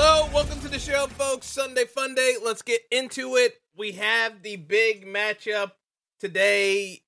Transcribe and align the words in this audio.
Hello, 0.00 0.30
welcome 0.32 0.60
to 0.60 0.68
the 0.68 0.78
show, 0.78 1.08
folks. 1.08 1.44
Sunday 1.46 1.84
Fun 1.84 2.14
Day. 2.14 2.36
Let's 2.40 2.62
get 2.62 2.82
into 2.92 3.34
it. 3.34 3.54
We 3.76 3.90
have 3.92 4.44
the 4.44 4.54
big 4.54 5.04
matchup 5.04 5.72
today. 6.20 7.02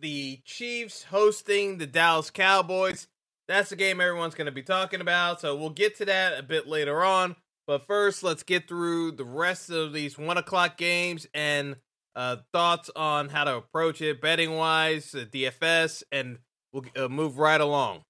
The 0.00 0.38
Chiefs 0.44 1.02
hosting 1.02 1.78
the 1.78 1.86
Dallas 1.88 2.30
Cowboys. 2.30 3.08
That's 3.48 3.70
the 3.70 3.76
game 3.76 4.00
everyone's 4.00 4.36
going 4.36 4.46
to 4.46 4.52
be 4.52 4.62
talking 4.62 5.00
about. 5.00 5.40
So 5.40 5.56
we'll 5.56 5.70
get 5.70 5.96
to 5.96 6.04
that 6.04 6.38
a 6.38 6.44
bit 6.44 6.68
later 6.68 7.02
on. 7.02 7.34
But 7.66 7.88
first, 7.88 8.22
let's 8.22 8.44
get 8.44 8.68
through 8.68 9.12
the 9.12 9.24
rest 9.24 9.68
of 9.68 9.92
these 9.92 10.16
one 10.16 10.38
o'clock 10.38 10.76
games 10.76 11.26
and 11.34 11.74
uh, 12.14 12.36
thoughts 12.52 12.88
on 12.94 13.30
how 13.30 13.42
to 13.42 13.56
approach 13.56 14.00
it, 14.00 14.20
betting 14.20 14.54
wise, 14.54 15.10
DFS, 15.10 16.04
and 16.12 16.38
we'll 16.72 16.84
uh, 16.94 17.08
move 17.08 17.38
right 17.38 17.60
along. 17.60 18.02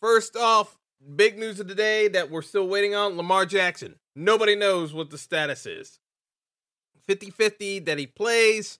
First 0.00 0.34
off, 0.34 0.78
big 1.16 1.38
news 1.38 1.60
of 1.60 1.68
the 1.68 1.74
day 1.74 2.08
that 2.08 2.30
we're 2.30 2.42
still 2.42 2.68
waiting 2.68 2.94
on 2.94 3.16
Lamar 3.16 3.46
Jackson. 3.46 3.96
Nobody 4.14 4.56
knows 4.56 4.92
what 4.92 5.10
the 5.10 5.18
status 5.18 5.66
is. 5.66 5.98
50 7.06 7.30
50 7.30 7.80
that 7.80 7.98
he 7.98 8.06
plays. 8.06 8.78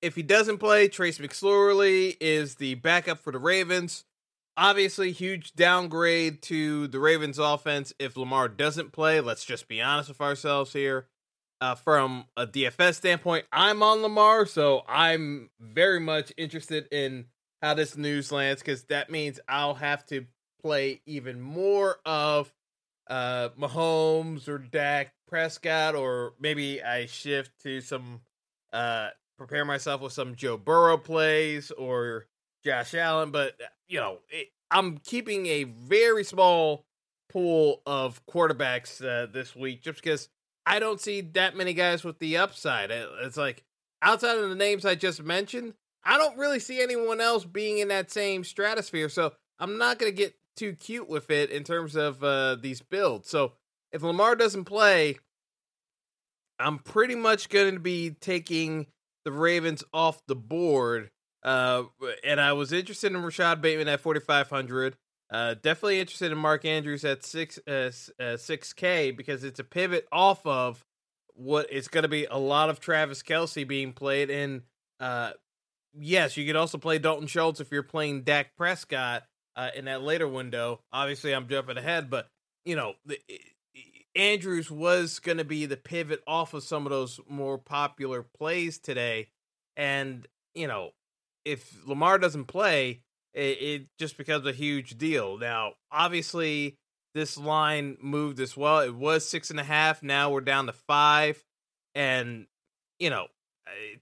If 0.00 0.16
he 0.16 0.22
doesn't 0.22 0.58
play, 0.58 0.88
Trace 0.88 1.18
McSorley 1.18 2.16
is 2.20 2.56
the 2.56 2.74
backup 2.76 3.18
for 3.18 3.32
the 3.32 3.38
Ravens. 3.38 4.04
Obviously, 4.56 5.12
huge 5.12 5.54
downgrade 5.54 6.42
to 6.42 6.88
the 6.88 6.98
Ravens 6.98 7.38
offense 7.38 7.92
if 7.98 8.16
Lamar 8.16 8.48
doesn't 8.48 8.92
play. 8.92 9.20
Let's 9.20 9.44
just 9.44 9.68
be 9.68 9.80
honest 9.80 10.08
with 10.08 10.20
ourselves 10.20 10.72
here. 10.72 11.06
Uh, 11.60 11.76
from 11.76 12.24
a 12.36 12.44
DFS 12.44 12.94
standpoint, 12.94 13.46
I'm 13.52 13.84
on 13.84 14.02
Lamar, 14.02 14.46
so 14.46 14.82
I'm 14.88 15.50
very 15.60 16.00
much 16.00 16.32
interested 16.36 16.88
in 16.90 17.26
how 17.62 17.74
this 17.74 17.96
news 17.96 18.32
lands 18.32 18.60
because 18.60 18.82
that 18.84 19.10
means 19.10 19.38
I'll 19.48 19.74
have 19.74 20.04
to 20.06 20.26
play 20.62 21.00
even 21.06 21.40
more 21.40 21.98
of 22.04 22.52
uh 23.08 23.50
Mahomes 23.58 24.48
or 24.48 24.58
Dak 24.58 25.12
Prescott, 25.28 25.94
or 25.94 26.34
maybe 26.40 26.82
I 26.82 27.06
shift 27.06 27.50
to 27.62 27.80
some 27.80 28.20
uh 28.72 29.08
prepare 29.38 29.64
myself 29.64 30.00
with 30.00 30.12
some 30.12 30.34
Joe 30.34 30.56
Burrow 30.56 30.98
plays 30.98 31.70
or 31.72 32.26
Josh 32.64 32.94
Allen, 32.94 33.30
but 33.30 33.54
uh, 33.60 33.66
you 33.88 33.98
know, 33.98 34.18
it, 34.28 34.48
I'm 34.70 34.98
keeping 34.98 35.46
a 35.46 35.64
very 35.64 36.24
small 36.24 36.86
pool 37.28 37.82
of 37.86 38.24
quarterbacks 38.26 39.04
uh, 39.04 39.26
this 39.30 39.56
week 39.56 39.82
just 39.82 40.02
because 40.02 40.28
I 40.64 40.78
don't 40.78 41.00
see 41.00 41.20
that 41.20 41.56
many 41.56 41.74
guys 41.74 42.04
with 42.04 42.18
the 42.18 42.36
upside. 42.36 42.90
It's 42.90 43.36
like 43.36 43.64
outside 44.00 44.38
of 44.38 44.48
the 44.48 44.54
names 44.54 44.84
I 44.84 44.94
just 44.94 45.22
mentioned, 45.22 45.74
I 46.04 46.18
don't 46.18 46.38
really 46.38 46.58
see 46.58 46.80
anyone 46.80 47.20
else 47.20 47.44
being 47.44 47.78
in 47.78 47.88
that 47.88 48.10
same 48.10 48.44
stratosphere. 48.44 49.08
So 49.08 49.32
I'm 49.58 49.78
not 49.78 49.98
going 49.98 50.12
to 50.12 50.16
get 50.16 50.34
too 50.56 50.74
cute 50.74 51.08
with 51.08 51.30
it 51.30 51.50
in 51.50 51.64
terms 51.64 51.96
of 51.96 52.22
uh, 52.22 52.56
these 52.56 52.82
builds. 52.82 53.28
So 53.28 53.52
if 53.92 54.02
Lamar 54.02 54.36
doesn't 54.36 54.64
play, 54.64 55.18
I'm 56.58 56.78
pretty 56.78 57.14
much 57.14 57.48
going 57.48 57.74
to 57.74 57.80
be 57.80 58.10
taking 58.10 58.86
the 59.24 59.32
Ravens 59.32 59.84
off 59.92 60.24
the 60.26 60.36
board. 60.36 61.10
Uh, 61.42 61.84
and 62.24 62.40
I 62.40 62.52
was 62.52 62.72
interested 62.72 63.12
in 63.12 63.22
Rashod 63.22 63.60
Bateman 63.60 63.88
at 63.88 64.00
4,500. 64.00 64.96
Uh, 65.30 65.54
definitely 65.54 65.98
interested 65.98 66.30
in 66.30 66.38
Mark 66.38 66.64
Andrews 66.64 67.04
at 67.04 67.24
six 67.24 67.58
uh, 67.66 67.90
uh, 68.20 68.36
six 68.36 68.74
K 68.74 69.12
because 69.12 69.44
it's 69.44 69.58
a 69.58 69.64
pivot 69.64 70.06
off 70.12 70.46
of 70.46 70.84
what 71.34 71.66
it's 71.70 71.88
going 71.88 72.02
to 72.02 72.08
be 72.08 72.26
a 72.26 72.36
lot 72.36 72.68
of 72.68 72.80
Travis 72.80 73.22
Kelce 73.22 73.66
being 73.66 73.94
played. 73.94 74.28
And 74.28 74.60
uh, 75.00 75.32
yes, 75.98 76.36
you 76.36 76.46
could 76.46 76.56
also 76.56 76.76
play 76.76 76.98
Dalton 76.98 77.26
Schultz 77.26 77.60
if 77.60 77.72
you're 77.72 77.82
playing 77.82 78.22
Dak 78.22 78.54
Prescott 78.56 79.22
uh, 79.56 79.70
in 79.74 79.86
that 79.86 80.02
later 80.02 80.28
window. 80.28 80.80
Obviously, 80.92 81.32
I'm 81.32 81.48
jumping 81.48 81.76
ahead, 81.76 82.10
but 82.10 82.28
you 82.64 82.76
know, 82.76 82.94
the, 83.04 83.18
Andrews 84.14 84.70
was 84.70 85.18
going 85.18 85.38
to 85.38 85.44
be 85.44 85.66
the 85.66 85.76
pivot 85.76 86.22
off 86.26 86.54
of 86.54 86.62
some 86.62 86.86
of 86.86 86.90
those 86.90 87.18
more 87.28 87.58
popular 87.58 88.22
plays 88.22 88.78
today, 88.78 89.28
and 89.76 90.26
you 90.54 90.66
know, 90.66 90.90
if 91.44 91.86
Lamar 91.86 92.18
doesn't 92.18 92.44
play, 92.44 93.00
it, 93.34 93.40
it 93.40 93.86
just 93.98 94.18
becomes 94.18 94.46
a 94.46 94.52
huge 94.52 94.98
deal. 94.98 95.38
Now, 95.38 95.72
obviously, 95.90 96.76
this 97.14 97.36
line 97.36 97.96
moved 98.00 98.40
as 98.40 98.56
well. 98.56 98.80
It 98.80 98.94
was 98.94 99.28
six 99.28 99.50
and 99.50 99.60
a 99.60 99.64
half. 99.64 100.02
Now 100.02 100.30
we're 100.30 100.40
down 100.40 100.66
to 100.66 100.72
five, 100.72 101.42
and 101.94 102.46
you 102.98 103.10
know, 103.10 103.26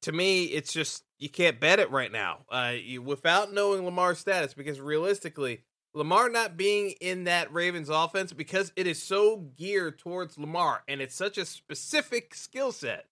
to 0.03 0.13
me, 0.13 0.45
it's 0.45 0.73
just 0.73 1.05
you 1.19 1.29
can't 1.29 1.61
bet 1.61 1.81
it 1.81 1.91
right 1.91 2.11
now 2.11 2.39
uh, 2.51 2.73
you, 2.83 3.03
without 3.03 3.53
knowing 3.53 3.85
Lamar's 3.85 4.19
status 4.19 4.55
because 4.55 4.81
realistically, 4.81 5.63
Lamar 5.95 6.29
not 6.29 6.57
being 6.57 6.95
in 7.01 7.25
that 7.25 7.53
Ravens 7.53 7.89
offense 7.89 8.33
because 8.33 8.73
it 8.77 8.87
is 8.87 9.03
so 9.03 9.49
geared 9.57 9.99
towards 9.99 10.39
Lamar 10.39 10.83
and 10.87 11.01
it's 11.01 11.15
such 11.15 11.37
a 11.37 11.45
specific 11.45 12.35
skill 12.35 12.73
set 12.73 13.07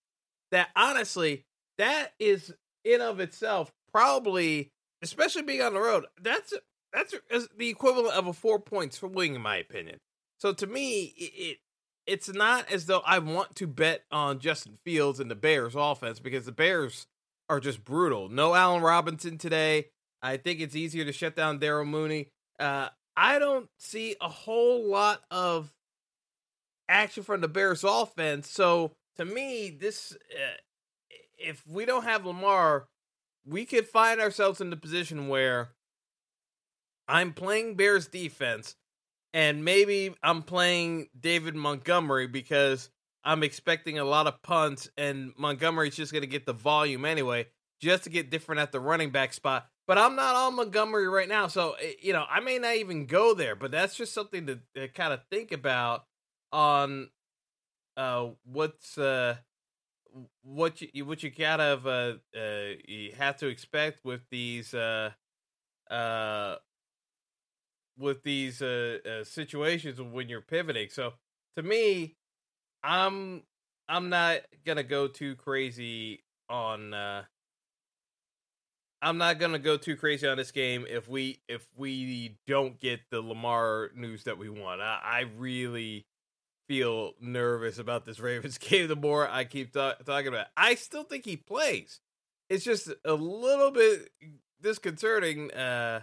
that 0.50 0.68
honestly, 0.76 1.44
that 1.76 2.12
is 2.18 2.54
in 2.84 3.00
of 3.00 3.20
itself 3.20 3.72
probably, 3.92 4.70
especially 5.02 5.42
being 5.42 5.62
on 5.62 5.74
the 5.74 5.80
road, 5.80 6.06
that's 6.20 6.54
that's 6.92 7.14
the 7.56 7.68
equivalent 7.68 8.14
of 8.14 8.26
a 8.26 8.32
four 8.32 8.58
points 8.58 8.96
for 8.96 9.08
wing 9.08 9.34
in 9.34 9.42
my 9.42 9.56
opinion. 9.56 9.98
So 10.38 10.52
to 10.52 10.66
me, 10.66 11.14
it, 11.16 11.32
it 11.36 11.58
it's 12.08 12.32
not 12.32 12.72
as 12.72 12.86
though 12.86 13.02
I 13.04 13.18
want 13.18 13.54
to 13.56 13.66
bet 13.66 14.04
on 14.10 14.38
Justin 14.38 14.78
Fields 14.82 15.20
and 15.20 15.30
the 15.30 15.34
Bears 15.34 15.74
offense 15.76 16.18
because 16.18 16.46
the 16.46 16.52
Bears 16.52 17.06
are 17.50 17.60
just 17.60 17.84
brutal. 17.84 18.30
No 18.30 18.54
Allen 18.54 18.82
Robinson 18.82 19.36
today. 19.36 19.88
I 20.22 20.38
think 20.38 20.60
it's 20.60 20.74
easier 20.74 21.04
to 21.04 21.12
shut 21.12 21.36
down 21.36 21.58
Darnell 21.58 21.84
Mooney. 21.84 22.30
Uh, 22.58 22.88
I 23.14 23.38
don't 23.38 23.68
see 23.78 24.16
a 24.22 24.28
whole 24.28 24.88
lot 24.88 25.22
of 25.30 25.74
action 26.88 27.22
from 27.22 27.42
the 27.42 27.48
Bears 27.48 27.84
offense. 27.84 28.48
So 28.48 28.92
to 29.18 29.26
me, 29.26 29.68
this 29.70 30.16
uh, 30.32 30.56
if 31.36 31.62
we 31.66 31.84
don't 31.84 32.04
have 32.04 32.24
Lamar, 32.24 32.88
we 33.44 33.66
could 33.66 33.86
find 33.86 34.18
ourselves 34.18 34.62
in 34.62 34.70
the 34.70 34.76
position 34.76 35.28
where 35.28 35.72
I'm 37.06 37.34
playing 37.34 37.74
Bears 37.74 38.08
defense 38.08 38.76
and 39.32 39.64
maybe 39.64 40.14
I'm 40.22 40.42
playing 40.42 41.08
David 41.18 41.54
Montgomery 41.54 42.26
because 42.26 42.90
I'm 43.24 43.42
expecting 43.42 43.98
a 43.98 44.04
lot 44.04 44.26
of 44.26 44.42
punts, 44.42 44.88
and 44.96 45.32
Montgomery's 45.36 45.96
just 45.96 46.12
going 46.12 46.22
to 46.22 46.28
get 46.28 46.46
the 46.46 46.52
volume 46.52 47.04
anyway, 47.04 47.46
just 47.80 48.04
to 48.04 48.10
get 48.10 48.30
different 48.30 48.60
at 48.60 48.72
the 48.72 48.80
running 48.80 49.10
back 49.10 49.32
spot. 49.32 49.68
But 49.86 49.98
I'm 49.98 50.16
not 50.16 50.36
on 50.36 50.56
Montgomery 50.56 51.08
right 51.08 51.28
now, 51.28 51.46
so 51.46 51.72
eh, 51.80 51.92
you 52.00 52.12
know 52.12 52.24
I 52.28 52.40
may 52.40 52.58
not 52.58 52.76
even 52.76 53.06
go 53.06 53.34
there. 53.34 53.56
But 53.56 53.70
that's 53.70 53.96
just 53.96 54.12
something 54.12 54.46
to, 54.46 54.60
to 54.74 54.88
kind 54.88 55.12
of 55.12 55.20
think 55.30 55.52
about 55.52 56.04
on 56.52 57.08
uh, 57.96 58.28
what's 58.44 58.96
uh, 58.98 59.36
what 60.42 60.80
you 60.80 61.04
what 61.04 61.22
you 61.22 61.30
kind 61.30 61.60
of 61.60 61.86
uh, 61.86 62.14
uh, 62.36 62.74
you 62.86 63.12
have 63.18 63.36
to 63.38 63.46
expect 63.46 64.04
with 64.04 64.20
these 64.30 64.74
uh, 64.74 65.10
uh, 65.90 66.56
with 67.98 68.22
these 68.22 68.62
uh, 68.62 68.98
uh, 69.04 69.24
situations 69.24 70.00
when 70.00 70.28
you're 70.28 70.40
pivoting. 70.40 70.88
So 70.90 71.14
to 71.56 71.62
me, 71.62 72.16
I'm 72.82 73.42
I'm 73.88 74.08
not 74.08 74.40
gonna 74.64 74.82
go 74.82 75.08
too 75.08 75.34
crazy 75.36 76.22
on. 76.48 76.94
Uh, 76.94 77.24
I'm 79.00 79.18
not 79.18 79.38
gonna 79.38 79.58
go 79.58 79.76
too 79.76 79.96
crazy 79.96 80.26
on 80.26 80.36
this 80.36 80.50
game 80.50 80.86
if 80.88 81.08
we 81.08 81.40
if 81.48 81.66
we 81.76 82.36
don't 82.46 82.78
get 82.80 83.00
the 83.10 83.20
Lamar 83.20 83.90
news 83.94 84.24
that 84.24 84.38
we 84.38 84.48
want. 84.48 84.80
I, 84.80 85.00
I 85.02 85.24
really 85.36 86.06
feel 86.68 87.14
nervous 87.20 87.78
about 87.78 88.04
this 88.04 88.20
Ravens 88.20 88.58
game. 88.58 88.88
The 88.88 88.96
more 88.96 89.28
I 89.28 89.44
keep 89.44 89.72
talking 89.72 90.28
about, 90.28 90.40
it. 90.40 90.46
I 90.56 90.74
still 90.74 91.04
think 91.04 91.24
he 91.24 91.36
plays. 91.36 92.00
It's 92.48 92.64
just 92.64 92.88
a 93.04 93.14
little 93.14 93.70
bit 93.70 94.10
disconcerting 94.62 95.52
uh, 95.52 96.00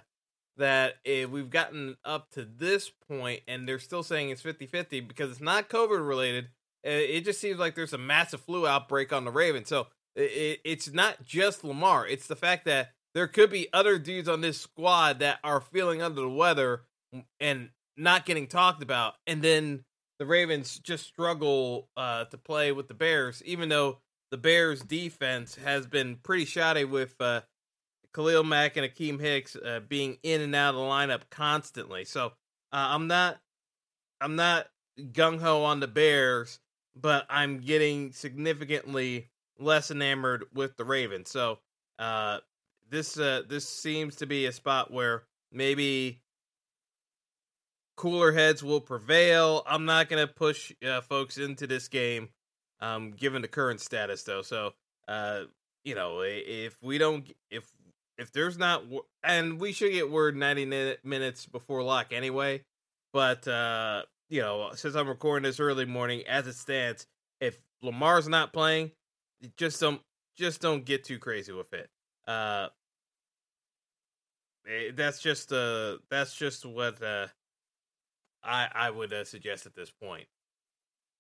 that 0.58 0.96
if 1.04 1.30
we've 1.30 1.50
gotten 1.50 1.98
up 2.06 2.32
to 2.32 2.46
this 2.46 2.92
point 3.08 3.42
and 3.48 3.68
they're 3.68 3.80
still 3.80 4.04
saying 4.04 4.30
it's 4.30 4.42
50-50 4.42 5.08
because 5.08 5.32
it's 5.32 5.42
not 5.42 5.70
COVID 5.70 6.06
related. 6.08 6.50
It 6.84 7.26
just 7.26 7.42
seems 7.42 7.58
like 7.58 7.76
there's 7.76 7.94
a 7.94 7.98
massive 7.98 8.42
flu 8.42 8.68
outbreak 8.68 9.12
on 9.12 9.26
the 9.26 9.32
Ravens. 9.32 9.68
So 9.68 9.88
it, 10.16 10.62
it's 10.64 10.94
not 10.94 11.24
just 11.26 11.64
Lamar. 11.64 12.08
It's 12.08 12.28
the 12.28 12.36
fact 12.36 12.66
that 12.66 12.92
there 13.16 13.28
could 13.28 13.50
be 13.50 13.68
other 13.74 13.98
dudes 13.98 14.30
on 14.30 14.42
this 14.42 14.60
squad 14.60 15.20
that 15.20 15.40
are 15.44 15.62
feeling 15.62 16.02
under 16.02 16.22
the 16.22 16.30
weather 16.30 16.84
and 17.40 17.70
not 17.98 18.26
getting 18.26 18.48
talked 18.48 18.84
about. 18.84 19.16
And 19.26 19.42
then 19.42 19.86
the 20.20 20.26
Ravens 20.26 20.80
just 20.80 21.06
struggle 21.06 21.90
uh, 21.98 22.26
to 22.26 22.38
play 22.38 22.72
with 22.72 22.88
the 22.88 22.94
Bears, 22.94 23.42
even 23.46 23.70
though 23.70 24.00
the 24.32 24.38
Bears 24.38 24.82
defense 24.82 25.56
has 25.56 25.88
been 25.88 26.18
pretty 26.24 26.46
shoddy 26.46 26.84
with 26.84 27.16
uh, 27.20 27.42
Khalil 28.16 28.44
Mack 28.44 28.78
and 28.78 28.90
Akiem 28.90 29.20
Hicks 29.20 29.58
uh, 29.58 29.82
being 29.88 30.18
in 30.24 30.42
and 30.42 30.56
out 30.56 30.70
of 30.70 30.76
the 30.76 30.82
lineup 30.82 31.24
constantly. 31.30 32.06
So 32.06 32.28
uh, 32.28 32.32
I'm 32.72 33.08
not, 33.08 33.38
I'm 34.22 34.38
not 34.38 34.68
gung 34.98 35.40
ho 35.40 35.64
on 35.66 35.82
the 35.82 35.88
Bears, 35.88 36.60
but 36.96 37.26
I'm 37.30 37.60
getting 37.60 38.14
significantly 38.14 39.28
less 39.60 39.92
enamored 39.92 40.46
with 40.54 40.78
the 40.78 40.86
Ravens. 40.86 41.30
So 41.30 41.60
uh, 42.00 42.40
this 42.90 43.20
uh, 43.20 43.42
this 43.48 43.68
seems 43.68 44.16
to 44.18 44.26
be 44.26 44.46
a 44.46 44.52
spot 44.52 44.92
where 44.92 45.24
maybe 45.52 46.22
cooler 47.98 48.32
heads 48.32 48.64
will 48.64 48.82
prevail. 48.82 49.64
I'm 49.68 49.86
not 49.86 50.10
going 50.10 50.26
to 50.26 50.34
push 50.34 50.72
uh, 50.88 51.02
folks 51.02 51.38
into 51.38 51.68
this 51.68 51.88
game, 51.90 52.30
um, 52.80 53.12
given 53.12 53.42
the 53.42 53.48
current 53.48 53.82
status, 53.82 54.24
though. 54.24 54.42
So, 54.42 54.74
uh, 55.08 55.44
you 55.84 55.96
know, 55.96 56.22
if 56.24 56.82
we 56.82 56.98
don't, 56.98 57.30
if 57.50 57.70
if 58.18 58.32
there's 58.32 58.58
not, 58.58 58.84
and 59.24 59.60
we 59.60 59.72
should 59.72 59.92
get 59.92 60.10
word 60.10 60.36
90 60.36 60.98
minutes 61.04 61.46
before 61.46 61.84
lock 61.84 62.12
anyway. 62.12 62.64
But 63.14 63.48
uh, 63.48 64.04
you 64.30 64.42
know, 64.42 64.72
since 64.76 64.96
I'm 64.96 65.08
recording 65.08 65.44
this 65.44 65.60
early 65.60 65.86
morning, 65.86 66.24
as 66.28 66.48
it 66.48 66.56
stands, 66.56 67.08
if 67.40 67.58
Lamar's 67.82 68.28
not 68.28 68.54
playing, 68.54 68.92
just 69.58 69.80
don't 69.80 70.02
just 70.38 70.62
don't 70.62 70.86
get 70.86 71.04
too 71.04 71.20
crazy 71.20 71.52
with 71.52 71.74
it. 71.74 71.90
Uh, 72.28 72.68
eh, 74.68 74.92
that's 74.94 75.20
just 75.20 75.52
uh, 75.52 75.98
that's 76.10 76.36
just 76.36 76.66
what 76.66 77.02
uh 77.02 77.28
I 78.44 78.68
I 78.74 78.90
would 78.90 79.14
uh, 79.14 79.24
suggest 79.24 79.66
at 79.66 79.76
this 79.76 79.92
point. 79.92 80.28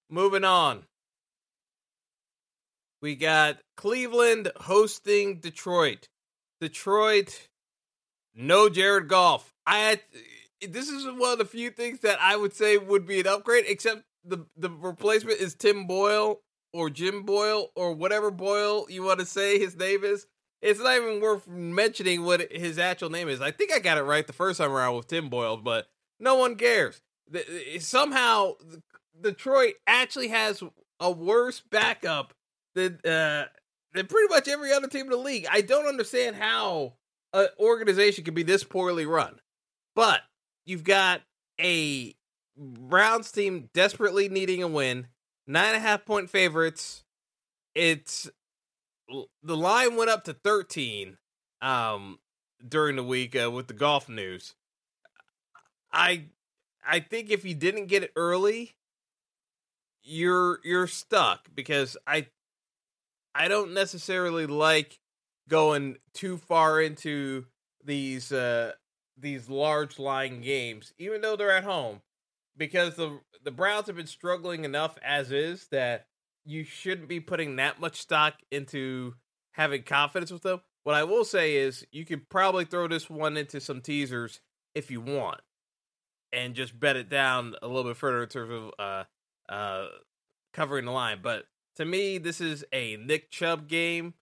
Moving 0.09 0.44
on. 0.44 0.83
We 3.01 3.15
got 3.15 3.59
Cleveland 3.77 4.51
hosting 4.57 5.39
Detroit. 5.39 6.07
Detroit, 6.68 7.48
no 8.34 8.70
Jared 8.70 9.08
Goff. 9.08 9.54
I 9.66 9.80
had 9.80 10.02
this 10.68 10.90
is 10.90 11.06
one 11.06 11.34
of 11.34 11.38
the 11.38 11.46
few 11.46 11.70
things 11.70 12.00
that 12.00 12.18
I 12.22 12.36
would 12.36 12.54
say 12.54 12.78
would 12.78 13.06
be 13.06 13.20
an 13.20 13.28
upgrade, 13.28 13.66
except 13.68 14.04
the 14.24 14.46
the 14.58 14.70
replacement 14.70 15.40
is 15.40 15.56
Tim 15.56 15.88
Boyle 15.88 16.42
or 16.74 16.90
Jim 16.90 17.24
Boyle 17.24 17.72
or 17.76 17.94
whatever 17.94 18.32
Boyle 18.32 18.86
you 18.90 19.04
want 19.04 19.20
to 19.20 19.26
say 19.26 19.60
his 19.60 19.76
name 19.76 20.04
is. 20.04 20.28
It's 20.62 20.80
not 20.80 20.98
even 20.98 21.22
worth 21.22 21.48
mentioning 21.48 22.24
what 22.24 22.52
his 22.52 22.80
actual 22.80 23.12
name 23.12 23.30
is. 23.30 23.40
I 23.42 23.52
think 23.52 23.72
I 23.72 23.80
got 23.80 24.00
it 24.00 24.04
right 24.04 24.26
the 24.26 24.34
first 24.34 24.58
time 24.58 24.72
around 24.72 24.96
with 24.96 25.08
Tim 25.08 25.30
Boyle, 25.30 25.58
but 25.58 25.88
no 26.20 26.36
one 26.36 26.56
cares 26.56 27.02
the, 27.30 27.80
somehow 27.80 28.54
Detroit 29.20 29.76
actually 29.88 30.30
has 30.30 30.64
a 31.00 31.12
worse 31.12 31.62
backup 31.62 32.34
than 32.74 33.00
uh, 33.06 33.46
pretty 34.03 34.27
much 34.30 34.47
every 34.47 34.71
other 34.71 34.88
team 34.88 35.06
in 35.06 35.12
the 35.12 35.18
league. 35.18 35.47
I 35.50 35.62
don't 35.62 35.88
understand 35.88 36.36
how 36.36 36.94
an 37.33 37.47
organization 37.59 38.24
can 38.24 38.33
be 38.33 38.44
this 38.44 38.63
poorly 38.63 39.06
run. 39.06 39.39
But 39.95 40.21
you've 40.65 40.83
got 40.83 41.21
a 41.59 42.15
Browns 42.57 43.31
team 43.31 43.69
desperately 43.74 44.30
needing 44.30 44.63
a 44.63 44.68
win, 44.68 45.07
nine 45.47 45.69
and 45.69 45.77
a 45.77 45.80
half 45.80 46.06
point 46.06 46.30
favorites. 46.30 47.03
It's 47.74 48.30
the 49.44 49.57
line 49.57 49.95
went 49.95 50.09
up 50.09 50.24
to 50.24 50.33
13 50.33 51.18
um 51.62 52.19
during 52.68 52.95
the 52.95 53.03
week 53.03 53.36
uh, 53.36 53.51
with 53.51 53.68
the 53.68 53.74
Goff 53.74 54.09
news. 54.09 54.56
I 55.92 56.25
I 56.86 57.00
think 57.00 57.30
if 57.30 57.45
you 57.45 57.56
didn't 57.56 57.88
get 57.88 58.03
it 58.03 58.12
early, 58.15 58.75
you're 60.03 60.59
you're 60.63 60.88
stuck 60.88 61.47
because 61.53 61.97
I 62.07 62.27
I 63.36 63.50
don't 63.50 63.74
necessarily 63.74 64.46
like 64.46 65.00
going 65.50 65.98
too 66.14 66.38
far 66.38 66.82
into 66.82 67.46
these 67.84 68.32
uh 68.32 68.72
these 69.18 69.50
large 69.50 70.00
line 70.00 70.42
games, 70.42 70.94
even 70.98 71.22
though 71.22 71.36
they're 71.36 71.52
at 71.56 71.64
home, 71.64 72.02
because 72.58 72.96
the 72.96 73.20
the 73.44 73.52
Browns 73.52 73.88
have 73.88 73.98
been 73.98 74.08
struggling 74.08 74.66
enough 74.66 74.98
as 75.04 75.32
is 75.32 75.68
that 75.68 76.08
you 76.46 76.64
shouldn't 76.64 77.10
be 77.10 77.20
putting 77.20 77.58
that 77.58 77.80
much 77.80 78.02
stock 78.02 78.36
into 78.52 79.14
having 79.52 79.84
confidence 79.84 80.31
with 80.31 80.44
them. 80.44 80.62
What 80.84 80.96
I 80.96 81.04
will 81.04 81.26
say 81.26 81.56
is 81.56 81.86
you 81.92 82.06
could 82.06 82.30
probably 82.30 82.66
throw 82.66 82.88
this 82.88 83.10
one 83.10 83.38
into 83.38 83.60
some 83.60 83.81
teasers 83.81 84.40
if 84.74 84.92
you 84.92 85.02
want 85.02 85.42
and 86.31 86.54
just 86.54 86.80
bet 86.80 86.96
it 86.96 87.10
down 87.10 87.56
a 87.62 87.68
little 87.68 87.84
bit 87.84 87.98
further 87.98 88.24
in 88.24 88.30
terms 88.30 88.52
of 88.52 88.72
uh, 88.78 89.04
uh, 89.52 89.88
covering 90.54 90.86
the 90.86 90.92
line. 90.92 91.20
But 91.24 91.46
to 91.75 91.86
me, 91.86 92.18
this 92.18 92.42
is 92.42 92.64
a 92.71 92.97
Nick 92.97 93.31
Chubb 93.31 93.68
game 93.68 94.14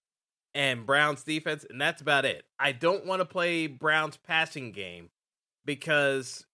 and 0.54 0.86
Browns 0.86 1.24
defense, 1.24 1.64
and 1.68 1.80
that's 1.80 2.00
about 2.00 2.24
it. 2.24 2.44
I 2.58 2.72
don't 2.72 3.06
want 3.06 3.20
to 3.20 3.24
play 3.24 3.66
Browns 3.66 4.16
passing 4.16 4.72
game 4.72 5.10
because 5.64 6.46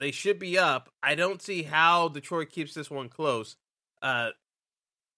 they 0.00 0.10
should 0.10 0.38
be 0.38 0.58
up. 0.58 0.90
I 1.02 1.14
don't 1.14 1.40
see 1.40 1.62
how 1.62 2.08
Detroit 2.08 2.50
keeps 2.50 2.74
this 2.74 2.90
one 2.90 3.08
close. 3.08 3.56
Uh, 4.02 4.30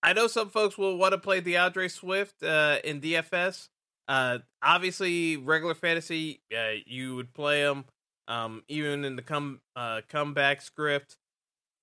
I 0.02 0.12
know 0.12 0.28
some 0.28 0.50
folks 0.50 0.78
will 0.78 0.96
want 0.96 1.12
to 1.12 1.18
play 1.18 1.40
D'Andre 1.40 1.88
Swift 1.88 2.42
uh, 2.42 2.78
in 2.84 3.00
DFS. 3.00 3.68
Uh, 4.06 4.38
obviously, 4.62 5.36
regular 5.36 5.74
fantasy, 5.74 6.42
you 6.86 7.16
would 7.16 7.34
play 7.34 7.62
him 7.62 7.86
um, 8.28 8.62
even 8.68 9.04
in 9.04 9.16
the 9.16 9.22
come 9.22 9.60
uh, 9.74 10.00
comeback 10.08 10.62
script. 10.62 11.16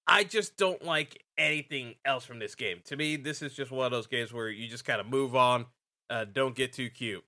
I 0.07 0.24
just 0.24 0.57
don't 0.57 0.83
like 0.83 1.24
anything 1.38 1.95
else 2.05 2.25
from 2.25 2.39
this 2.39 2.55
game. 2.55 2.81
To 2.86 2.98
me, 2.98 3.15
this 3.15 3.41
is 3.41 3.53
just 3.53 3.72
one 3.72 3.86
of 3.86 3.91
those 3.91 4.07
games 4.07 4.33
where 4.33 4.50
you 4.50 4.67
just 4.67 4.86
kind 4.86 5.00
of 5.00 5.07
move 5.07 5.36
on, 5.36 5.65
uh, 6.10 6.25
don't 6.25 6.55
get 6.55 6.74
too 6.74 6.89
cute. 6.89 7.24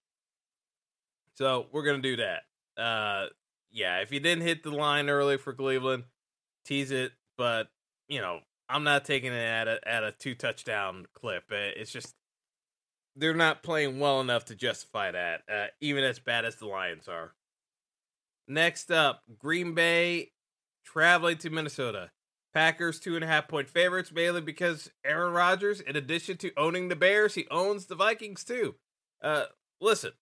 So 1.34 1.68
we're 1.72 1.86
gonna 1.86 2.02
do 2.02 2.18
that. 2.18 2.44
Uh, 2.78 3.28
yeah, 3.72 4.00
if 4.00 4.12
you 4.12 4.20
didn't 4.20 4.44
hit 4.44 4.64
the 4.64 4.72
line 4.72 5.10
early 5.10 5.38
for 5.38 5.54
Cleveland, 5.54 6.04
tease 6.66 6.92
it. 6.92 7.12
But 7.38 7.68
you 8.08 8.22
know, 8.22 8.40
I'm 8.70 8.84
not 8.84 9.06
taking 9.06 9.32
it 9.32 9.38
at 9.38 9.68
a 9.68 9.88
at 9.88 10.04
a 10.04 10.12
two 10.12 10.36
touchdown 10.36 11.06
clip. 11.14 11.44
Uh, 11.52 11.72
it's 11.76 11.92
just 11.92 12.16
they're 13.16 13.34
not 13.34 13.64
playing 13.64 14.00
well 14.00 14.22
enough 14.22 14.46
to 14.46 14.56
justify 14.56 15.12
that, 15.12 15.42
uh, 15.52 15.68
even 15.80 16.04
as 16.04 16.20
bad 16.20 16.46
as 16.46 16.56
the 16.56 16.68
Lions 16.68 17.08
are. 17.08 17.34
Next 18.48 18.92
up, 18.92 19.24
Green 19.40 19.74
Bay 19.74 20.32
traveling 20.86 21.38
to 21.38 21.50
Minnesota. 21.50 22.12
Packers 22.56 23.02
two 23.02 23.16
and 23.16 23.24
a 23.24 23.28
half 23.28 23.50
point 23.50 23.70
favorites, 23.70 24.14
mainly 24.14 24.40
because 24.40 24.90
Aaron 25.04 25.34
Rodgers, 25.34 25.82
in 25.82 25.98
addition 25.98 26.38
to 26.38 26.54
owning 26.56 26.88
the 26.88 26.96
Bears, 26.96 27.36
he 27.36 27.46
owns 27.52 27.86
the 27.86 27.96
Vikings 27.96 28.46
too. 28.46 28.76
Uh, 29.22 29.46
listen, 29.82 30.14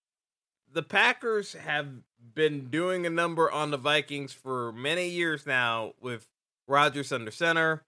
the 0.71 0.81
Packers 0.81 1.53
have 1.53 1.87
been 2.33 2.69
doing 2.71 3.05
a 3.05 3.11
number 3.11 3.51
on 3.51 3.69
the 3.69 3.77
Vikings 3.77 4.33
for 4.33 4.71
many 4.71 5.09
years 5.09 5.45
now 5.45 5.93
with 6.01 6.27
Rodgers 6.67 7.11
under 7.11 7.29
center. 7.29 7.83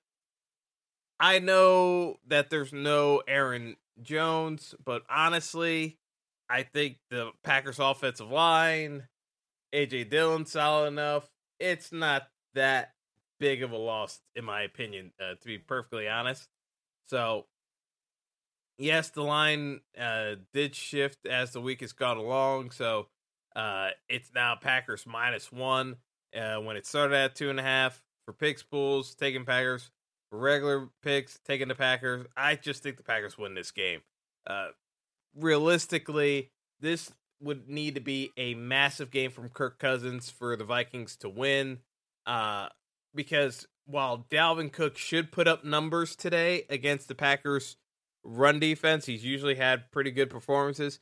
I 1.20 1.40
know 1.40 2.20
that 2.28 2.52
there's 2.52 2.72
no 2.72 3.24
Aaron 3.28 3.78
Jones, 4.00 4.76
but 4.84 5.04
honestly, 5.10 5.98
I 6.50 6.62
think 6.62 6.98
the 7.10 7.32
Packers 7.44 7.80
offensive 7.80 8.30
line 8.30 9.08
AJ 9.74 10.12
Dillon 10.12 10.46
solid 10.46 10.90
enough. 10.90 11.32
It's 11.60 11.92
not 11.92 12.28
that 12.54 12.95
big 13.40 13.64
of 13.64 13.72
a 13.72 13.78
loss, 13.78 14.22
in 14.36 14.46
my 14.46 14.62
opinion, 14.62 15.12
uh, 15.20 15.36
to 15.36 15.46
be 15.46 15.58
perfectly 15.58 16.08
honest. 16.08 16.48
So, 17.08 17.46
yes, 18.78 19.10
the 19.10 19.24
line 19.24 19.82
uh, 20.00 20.36
did 20.54 20.76
shift 20.76 21.26
as 21.26 21.52
the 21.52 21.62
week 21.62 21.82
has 21.82 21.94
gone 21.94 22.18
along. 22.18 22.72
So, 22.72 23.08
uh, 23.56 23.90
it's 24.10 24.32
now 24.34 24.56
Packers 24.56 25.06
minus 25.06 25.52
one. 25.52 25.98
Uh, 26.36 26.58
when 26.58 26.76
it 26.76 26.86
started 26.86 27.16
at 27.16 27.36
two 27.36 27.50
and 27.50 27.60
a 27.60 27.64
half 27.64 28.04
for 28.26 28.34
picks 28.34 28.64
pools, 28.64 29.16
taking 29.16 29.46
Packers. 29.46 29.90
For 30.32 30.40
regular 30.40 30.90
picks, 31.04 31.40
taking 31.46 31.68
the 31.68 31.76
Packers. 31.76 32.26
I 32.36 32.56
just 32.56 32.82
think 32.82 32.98
the 32.98 33.04
Packers 33.04 33.38
win 33.38 33.54
this 33.54 33.70
game. 33.70 34.02
Uh, 34.48 34.70
realistically, 35.38 36.50
this 36.80 37.12
would 37.40 37.70
need 37.70 37.94
to 37.96 38.02
be 38.02 38.32
a 38.36 38.56
massive 38.56 39.12
game 39.12 39.30
from 39.30 39.50
Kirk 39.50 39.78
Cousins 39.78 40.32
for 40.32 40.56
the 40.56 40.64
Vikings 40.64 41.16
to 41.18 41.30
win. 41.30 41.80
Uh, 42.26 42.70
because 43.16 43.68
while 43.86 44.26
Dalvin 44.30 44.72
Cook 44.72 44.98
should 44.98 45.32
put 45.32 45.48
up 45.48 45.64
numbers 45.64 46.16
today 46.16 46.66
against 46.70 47.08
the 47.08 47.16
Packers 47.16 47.78
run 48.24 48.60
defense, 48.60 49.06
he's 49.06 49.24
usually 49.24 49.56
had 49.56 49.92
pretty 49.92 50.12
good 50.12 50.30
performances. 50.30 51.00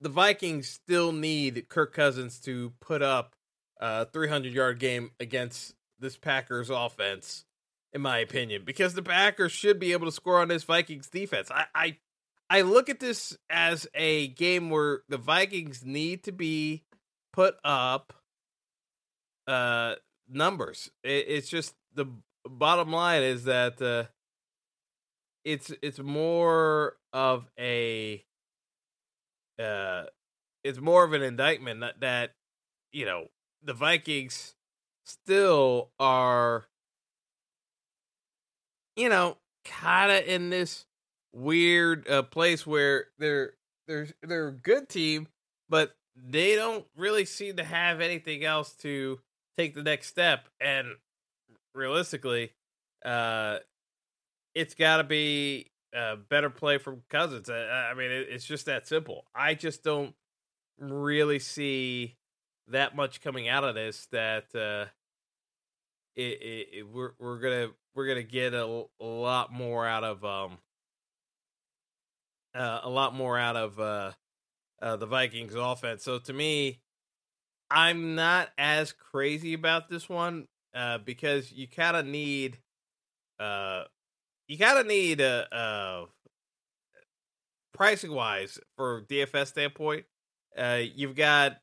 The 0.00 0.08
Vikings 0.08 0.68
still 0.68 1.12
need 1.12 1.68
Kirk 1.68 1.92
Cousins 1.92 2.40
to 2.40 2.72
put 2.80 3.02
up 3.02 3.34
a 3.80 4.06
300 4.06 4.52
yard 4.52 4.78
game 4.78 5.10
against 5.20 5.74
this 5.98 6.16
Packers 6.16 6.70
offense, 6.70 7.44
in 7.92 8.00
my 8.00 8.18
opinion, 8.18 8.62
because 8.64 8.94
the 8.94 9.02
Packers 9.02 9.52
should 9.52 9.78
be 9.78 9.92
able 9.92 10.06
to 10.06 10.12
score 10.12 10.40
on 10.40 10.48
this 10.48 10.64
Vikings 10.64 11.08
defense. 11.08 11.50
I, 11.50 11.66
I, 11.74 11.96
I 12.50 12.60
look 12.62 12.88
at 12.88 13.00
this 13.00 13.36
as 13.48 13.86
a 13.94 14.28
game 14.28 14.70
where 14.70 15.02
the 15.08 15.18
Vikings 15.18 15.84
need 15.84 16.24
to 16.24 16.32
be 16.32 16.84
put 17.32 17.54
up 17.64 18.12
uh 19.48 19.94
numbers. 20.32 20.90
It, 21.02 21.26
it's 21.28 21.48
just 21.48 21.74
the 21.94 22.06
bottom 22.48 22.92
line 22.92 23.22
is 23.22 23.44
that 23.44 23.80
uh, 23.80 24.04
it's 25.44 25.72
it's 25.82 25.98
more 25.98 26.96
of 27.12 27.48
a 27.58 28.24
uh, 29.58 30.04
it's 30.64 30.80
more 30.80 31.04
of 31.04 31.12
an 31.12 31.22
indictment 31.22 31.80
that, 31.80 32.00
that 32.00 32.34
you 32.92 33.04
know 33.04 33.26
the 33.62 33.74
Vikings 33.74 34.54
still 35.04 35.90
are 35.98 36.66
you 38.96 39.08
know 39.08 39.36
kind 39.64 40.12
of 40.12 40.24
in 40.26 40.50
this 40.50 40.86
weird 41.32 42.08
uh, 42.08 42.22
place 42.22 42.66
where 42.66 43.06
they're 43.18 43.54
they're 43.86 44.08
they're 44.22 44.48
a 44.48 44.52
good 44.52 44.88
team 44.88 45.28
but 45.68 45.96
they 46.14 46.54
don't 46.54 46.84
really 46.96 47.24
seem 47.24 47.56
to 47.56 47.64
have 47.64 48.00
anything 48.00 48.44
else 48.44 48.74
to 48.74 49.18
take 49.56 49.74
the 49.74 49.82
next 49.82 50.08
step 50.08 50.48
and 50.60 50.88
realistically 51.74 52.52
uh 53.04 53.58
it's 54.54 54.74
got 54.74 54.98
to 54.98 55.04
be 55.04 55.70
a 55.94 56.16
better 56.16 56.50
play 56.50 56.78
from 56.78 57.02
cousins 57.10 57.50
i, 57.50 57.90
I 57.90 57.94
mean 57.94 58.10
it, 58.10 58.28
it's 58.30 58.44
just 58.44 58.66
that 58.66 58.86
simple 58.86 59.24
i 59.34 59.54
just 59.54 59.82
don't 59.82 60.14
really 60.78 61.38
see 61.38 62.16
that 62.68 62.96
much 62.96 63.20
coming 63.20 63.48
out 63.48 63.64
of 63.64 63.74
this 63.74 64.06
that 64.12 64.54
uh 64.54 64.90
it, 66.14 66.42
it, 66.42 66.68
it 66.72 66.88
we're 66.88 67.12
we're 67.18 67.38
gonna 67.38 67.68
we're 67.94 68.06
gonna 68.06 68.22
get 68.22 68.54
a, 68.54 68.84
a 69.00 69.04
lot 69.04 69.52
more 69.52 69.86
out 69.86 70.04
of 70.04 70.24
um 70.24 70.58
uh, 72.54 72.80
a 72.82 72.90
lot 72.90 73.14
more 73.14 73.38
out 73.38 73.56
of 73.56 73.80
uh, 73.80 74.12
uh 74.80 74.96
the 74.96 75.06
Vikings 75.06 75.54
offense. 75.54 76.04
So 76.04 76.18
to 76.18 76.32
me, 76.32 76.80
I'm 77.72 78.14
not 78.14 78.50
as 78.58 78.92
crazy 78.92 79.54
about 79.54 79.88
this 79.88 80.08
one 80.08 80.46
uh, 80.74 80.98
because 80.98 81.50
you 81.50 81.66
kind 81.66 81.96
of 81.96 82.04
need 82.04 82.58
uh, 83.40 83.84
you 84.46 84.58
kind 84.58 84.78
of 84.78 84.86
need 84.86 85.20
a 85.20 85.48
uh, 85.50 85.54
uh, 85.54 86.06
pricing 87.72 88.12
wise 88.12 88.58
for 88.76 89.02
DFS 89.02 89.48
standpoint. 89.48 90.04
Uh, 90.56 90.80
you've 90.94 91.16
got 91.16 91.56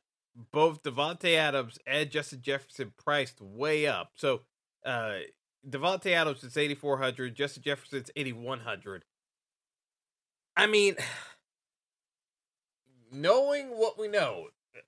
both 0.52 0.82
Davante 0.82 1.36
Adams 1.36 1.78
and 1.86 2.10
Justin 2.10 2.42
Jefferson 2.42 2.92
priced 2.98 3.40
way 3.40 3.86
up. 3.86 4.12
So 4.16 4.42
uh, 4.84 5.20
Davante 5.70 6.12
Adams 6.14 6.44
is 6.44 6.58
8400, 6.58 7.36
Justin 7.36 7.62
Jefferson's 7.64 8.10
8100. 8.16 9.06
I 10.58 10.66
mean, 10.66 10.96
knowing 13.12 13.68
what 13.70 14.00
we 14.00 14.08
know 14.08 14.48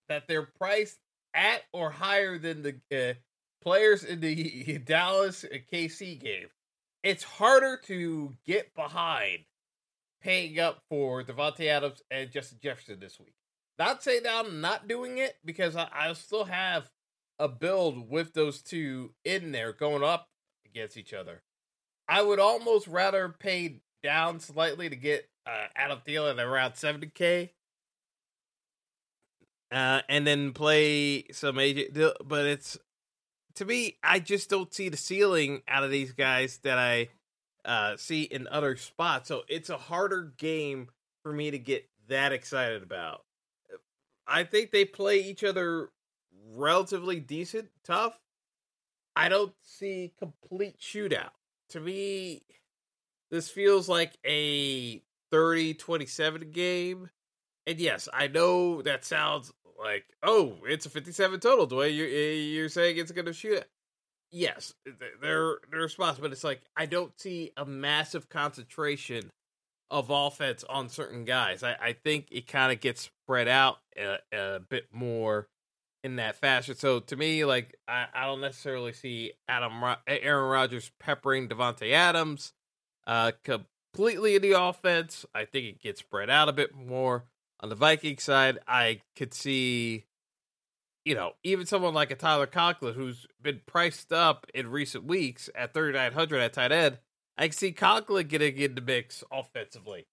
that 0.09 0.27
they're 0.27 0.49
priced 0.57 0.99
at 1.33 1.63
or 1.73 1.91
higher 1.91 2.37
than 2.37 2.63
the 2.63 2.75
uh, 2.91 3.13
players 3.61 4.03
in 4.03 4.19
the 4.19 4.77
Dallas 4.85 5.45
KC 5.71 6.19
game, 6.19 6.47
it's 7.03 7.23
harder 7.23 7.79
to 7.85 8.35
get 8.45 8.73
behind 8.75 9.39
paying 10.21 10.59
up 10.59 10.81
for 10.89 11.23
Davante 11.23 11.67
Adams 11.67 12.03
and 12.11 12.31
Justin 12.31 12.59
Jefferson 12.61 12.99
this 12.99 13.19
week. 13.19 13.33
Not 13.79 14.03
saying 14.03 14.23
that 14.23 14.45
I'm 14.45 14.61
not 14.61 14.87
doing 14.87 15.17
it 15.17 15.37
because 15.43 15.75
I, 15.75 15.87
I 15.91 16.13
still 16.13 16.45
have 16.45 16.89
a 17.39 17.47
build 17.47 18.09
with 18.09 18.33
those 18.33 18.61
two 18.61 19.13
in 19.25 19.51
there 19.51 19.73
going 19.73 20.03
up 20.03 20.27
against 20.65 20.97
each 20.97 21.13
other. 21.13 21.41
I 22.07 22.21
would 22.21 22.39
almost 22.39 22.87
rather 22.87 23.29
pay 23.29 23.81
down 24.03 24.39
slightly 24.39 24.89
to 24.89 24.95
get 24.95 25.27
uh, 25.47 25.67
Adam 25.75 25.99
Thielen 26.05 26.43
around 26.43 26.73
70k 26.73 27.49
uh, 29.71 30.01
and 30.09 30.25
then 30.25 30.53
play 30.53 31.25
some 31.31 31.59
agent. 31.59 31.97
But 32.25 32.45
it's 32.45 32.77
to 33.55 33.65
me, 33.65 33.97
I 34.03 34.19
just 34.19 34.49
don't 34.49 34.73
see 34.73 34.89
the 34.89 34.97
ceiling 34.97 35.61
out 35.67 35.83
of 35.83 35.91
these 35.91 36.11
guys 36.11 36.59
that 36.63 36.77
I 36.77 37.09
uh, 37.65 37.97
see 37.97 38.23
in 38.23 38.47
other 38.47 38.75
spots. 38.75 39.27
So 39.27 39.43
it's 39.47 39.69
a 39.69 39.77
harder 39.77 40.33
game 40.37 40.89
for 41.23 41.31
me 41.31 41.51
to 41.51 41.59
get 41.59 41.87
that 42.07 42.31
excited 42.33 42.83
about. 42.83 43.23
I 44.27 44.43
think 44.43 44.71
they 44.71 44.85
play 44.85 45.19
each 45.19 45.43
other 45.43 45.89
relatively 46.55 47.19
decent, 47.19 47.69
tough. 47.83 48.17
I 49.15 49.29
don't 49.29 49.53
see 49.61 50.13
complete 50.17 50.79
shootout. 50.79 51.31
To 51.69 51.79
me, 51.79 52.43
this 53.29 53.49
feels 53.49 53.89
like 53.89 54.13
a 54.25 55.01
30 55.31 55.73
27 55.75 56.51
game. 56.51 57.09
And 57.67 57.79
yes, 57.79 58.09
I 58.13 58.27
know 58.27 58.81
that 58.81 59.05
sounds 59.05 59.51
like, 59.81 60.05
oh, 60.23 60.57
it's 60.65 60.85
a 60.85 60.89
57 60.89 61.39
total. 61.39 61.77
Way 61.77 61.89
you're, 61.89 62.07
eh, 62.07 62.33
you're 62.33 62.69
saying 62.69 62.97
it's 62.97 63.11
going 63.11 63.25
to 63.25 63.33
shoot. 63.33 63.63
Yes, 64.31 64.73
they're 65.21 65.57
they're 65.69 65.89
spots, 65.89 66.19
but 66.19 66.31
it's 66.31 66.43
like 66.43 66.61
I 66.77 66.85
don't 66.85 67.11
see 67.19 67.51
a 67.57 67.65
massive 67.65 68.29
concentration 68.29 69.29
of 69.89 70.09
offense 70.09 70.63
on 70.69 70.87
certain 70.87 71.25
guys. 71.25 71.63
I, 71.63 71.75
I 71.81 71.93
think 71.93 72.27
it 72.31 72.47
kind 72.47 72.71
of 72.71 72.79
gets 72.79 73.01
spread 73.01 73.49
out 73.49 73.79
a, 73.97 74.19
a, 74.31 74.59
bit 74.61 74.87
more 74.93 75.49
in 76.01 76.15
that 76.15 76.37
fashion. 76.37 76.75
So 76.75 77.01
to 77.01 77.15
me, 77.17 77.43
like 77.43 77.75
I, 77.89 78.05
I 78.13 78.25
don't 78.25 78.39
necessarily 78.39 78.93
see 78.93 79.33
Adam 79.49 79.83
Aaron 80.07 80.49
Rodgers 80.49 80.91
peppering 80.97 81.49
Davante 81.49 81.91
Adams 81.91 82.53
uh, 83.05 83.33
completely 83.43 84.37
in 84.37 84.41
the 84.41 84.53
offense. 84.53 85.25
I 85.35 85.43
think 85.43 85.65
it 85.65 85.81
gets 85.81 85.99
spread 85.99 86.29
out 86.29 86.47
a 86.47 86.53
bit 86.53 86.73
more. 86.73 87.25
On 87.61 87.69
the 87.69 87.75
Viking 87.75 88.17
side, 88.17 88.57
I 88.67 89.01
could 89.15 89.33
see, 89.33 90.05
you 91.05 91.13
know, 91.13 91.33
even 91.43 91.67
someone 91.67 91.93
like 91.93 92.09
a 92.09 92.15
Tyler 92.15 92.47
Conklin 92.47 92.95
who's 92.95 93.27
been 93.39 93.61
priced 93.67 94.11
up 94.11 94.47
in 94.53 94.71
recent 94.71 95.03
weeks 95.03 95.47
at 95.53 95.73
3,900 95.73 96.39
at 96.39 96.53
tight 96.53 96.71
end. 96.71 96.97
I 97.37 97.43
can 97.47 97.51
see 97.51 97.71
Conklin 97.71 98.27
getting 98.27 98.57
in 98.57 98.73
the 98.73 98.81
mix 98.81 99.23
offensively. 99.31 100.07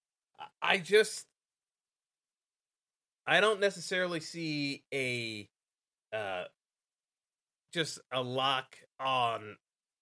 I 0.60 0.78
just, 0.78 1.26
I 3.26 3.40
don't 3.40 3.60
necessarily 3.60 4.20
see 4.20 4.82
a, 4.92 5.48
uh, 6.12 6.44
just 7.72 7.98
a 8.12 8.22
lock 8.22 8.76
on 9.00 9.56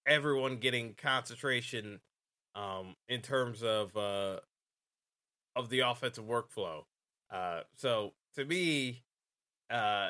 everyone 0.05 0.57
getting 0.57 0.95
concentration, 0.95 2.01
um, 2.55 2.95
in 3.07 3.21
terms 3.21 3.63
of, 3.63 3.95
uh, 3.95 4.39
of 5.55 5.69
the 5.69 5.79
offensive 5.79 6.25
workflow. 6.25 6.83
Uh, 7.31 7.61
so 7.75 8.13
to 8.35 8.45
me, 8.45 9.03
uh, 9.69 10.09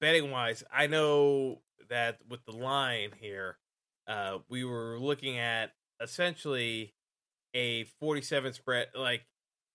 betting 0.00 0.30
wise, 0.30 0.62
I 0.72 0.86
know 0.86 1.60
that 1.88 2.18
with 2.28 2.44
the 2.44 2.52
line 2.52 3.10
here, 3.20 3.58
uh, 4.06 4.38
we 4.48 4.64
were 4.64 4.98
looking 4.98 5.38
at 5.38 5.72
essentially 6.00 6.94
a 7.54 7.84
47 8.00 8.52
spread. 8.54 8.88
Like, 8.94 9.26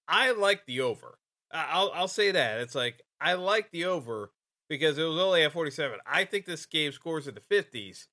I 0.08 0.32
like 0.32 0.66
the 0.66 0.82
over. 0.82 1.18
I'll 1.52 1.92
I'll 1.94 2.08
say 2.10 2.32
that 2.32 2.60
it's 2.60 2.76
like 2.76 3.02
I 3.22 3.34
like 3.34 3.72
the 3.72 3.86
over 3.86 4.32
because 4.70 4.98
it 4.98 5.04
was 5.04 5.18
only 5.18 5.44
at 5.44 5.54
47. 5.54 5.98
I 6.06 6.26
think 6.26 6.46
this 6.46 6.66
game 6.66 6.92
scores 6.92 7.28
in 7.28 7.36
the 7.36 7.42
50s. 7.56 8.08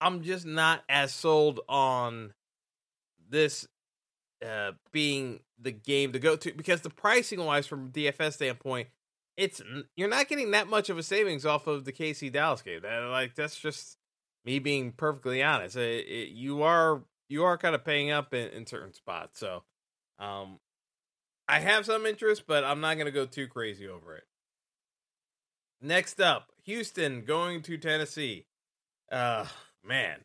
I'm 0.00 0.22
just 0.22 0.46
not 0.46 0.84
as 0.88 1.12
sold 1.12 1.60
on 1.68 2.34
this 3.28 3.66
uh, 4.44 4.72
being 4.92 5.40
the 5.60 5.72
game 5.72 6.12
to 6.12 6.18
go 6.18 6.36
to 6.36 6.52
because 6.52 6.82
the 6.82 6.90
pricing 6.90 7.44
wise 7.44 7.66
from 7.66 7.90
DFS 7.90 8.34
standpoint, 8.34 8.88
it's 9.36 9.62
you're 9.96 10.08
not 10.08 10.28
getting 10.28 10.50
that 10.52 10.68
much 10.68 10.90
of 10.90 10.98
a 10.98 11.02
savings 11.02 11.46
off 11.46 11.66
of 11.66 11.84
the 11.84 11.92
KC 11.92 12.32
Dallas 12.32 12.62
game. 12.62 12.80
That, 12.82 12.98
like 13.00 13.34
that's 13.34 13.58
just 13.58 13.98
me 14.44 14.58
being 14.58 14.92
perfectly 14.92 15.42
honest. 15.42 15.76
It, 15.76 16.06
it, 16.06 16.28
you 16.30 16.62
are 16.62 17.02
you 17.28 17.44
are 17.44 17.58
kind 17.58 17.74
of 17.74 17.84
paying 17.84 18.10
up 18.10 18.34
in, 18.34 18.48
in 18.50 18.66
certain 18.66 18.92
spots. 18.92 19.38
So, 19.38 19.64
um, 20.18 20.58
I 21.48 21.60
have 21.60 21.86
some 21.86 22.06
interest, 22.06 22.44
but 22.46 22.64
I'm 22.64 22.80
not 22.80 22.94
going 22.94 23.06
to 23.06 23.12
go 23.12 23.26
too 23.26 23.46
crazy 23.46 23.88
over 23.88 24.16
it. 24.16 24.24
Next 25.80 26.20
up, 26.20 26.52
Houston 26.64 27.24
going 27.24 27.62
to 27.62 27.76
Tennessee. 27.76 28.46
Uh, 29.10 29.46
man, 29.84 30.20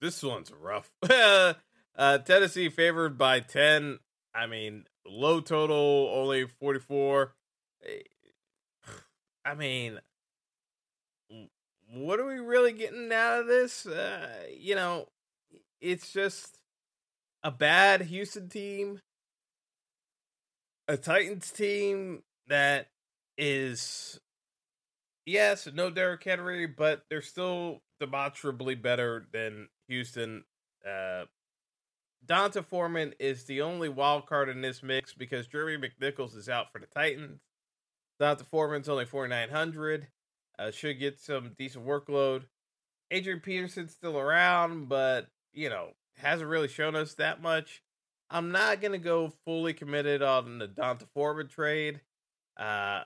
this 0.00 0.22
one's 0.22 0.50
rough. 0.52 0.90
uh, 1.96 2.18
Tennessee 2.18 2.68
favored 2.68 3.18
by 3.18 3.40
10. 3.40 3.98
I 4.34 4.46
mean, 4.46 4.84
low 5.06 5.40
total, 5.40 6.10
only 6.14 6.46
44. 6.46 7.34
Eh, 7.84 8.02
I 9.44 9.54
mean, 9.54 9.98
what 11.92 12.20
are 12.20 12.26
we 12.26 12.38
really 12.38 12.72
getting 12.72 13.12
out 13.12 13.40
of 13.40 13.46
this? 13.46 13.86
Uh, 13.86 14.28
you 14.56 14.74
know, 14.74 15.08
it's 15.80 16.12
just 16.12 16.58
a 17.42 17.50
bad 17.50 18.02
Houston 18.02 18.48
team, 18.48 19.00
a 20.86 20.96
Titans 20.96 21.50
team 21.50 22.22
that 22.48 22.88
is, 23.38 24.20
yes, 25.24 25.68
no 25.72 25.90
Derrick 25.90 26.22
Henry, 26.22 26.66
but 26.66 27.04
they're 27.08 27.22
still 27.22 27.82
demonstrably 27.98 28.74
better 28.74 29.26
than 29.32 29.68
Houston. 29.88 30.44
Uh, 30.86 31.24
D'Onta 32.24 32.64
Foreman 32.64 33.14
is 33.18 33.44
the 33.44 33.62
only 33.62 33.88
wild 33.88 34.26
card 34.26 34.48
in 34.48 34.60
this 34.60 34.82
mix 34.82 35.14
because 35.14 35.46
Jeremy 35.46 35.88
McNichols 35.88 36.36
is 36.36 36.48
out 36.48 36.72
for 36.72 36.78
the 36.78 36.86
Titans. 36.86 37.40
D'Onta 38.18 38.44
Foreman's 38.44 38.88
only 38.88 39.06
4,900. 39.06 40.08
Uh, 40.58 40.70
should 40.70 40.98
get 40.98 41.18
some 41.18 41.52
decent 41.58 41.86
workload. 41.86 42.44
Adrian 43.10 43.40
Peterson's 43.40 43.92
still 43.92 44.18
around, 44.18 44.88
but, 44.88 45.28
you 45.52 45.70
know, 45.70 45.88
hasn't 46.18 46.50
really 46.50 46.68
shown 46.68 46.94
us 46.94 47.14
that 47.14 47.40
much. 47.40 47.82
I'm 48.28 48.52
not 48.52 48.80
going 48.80 48.92
to 48.92 48.98
go 48.98 49.32
fully 49.44 49.72
committed 49.72 50.22
on 50.22 50.58
the 50.58 50.68
D'Onta 50.68 51.06
Foreman 51.14 51.48
trade. 51.48 52.00
Uh, 52.56 53.02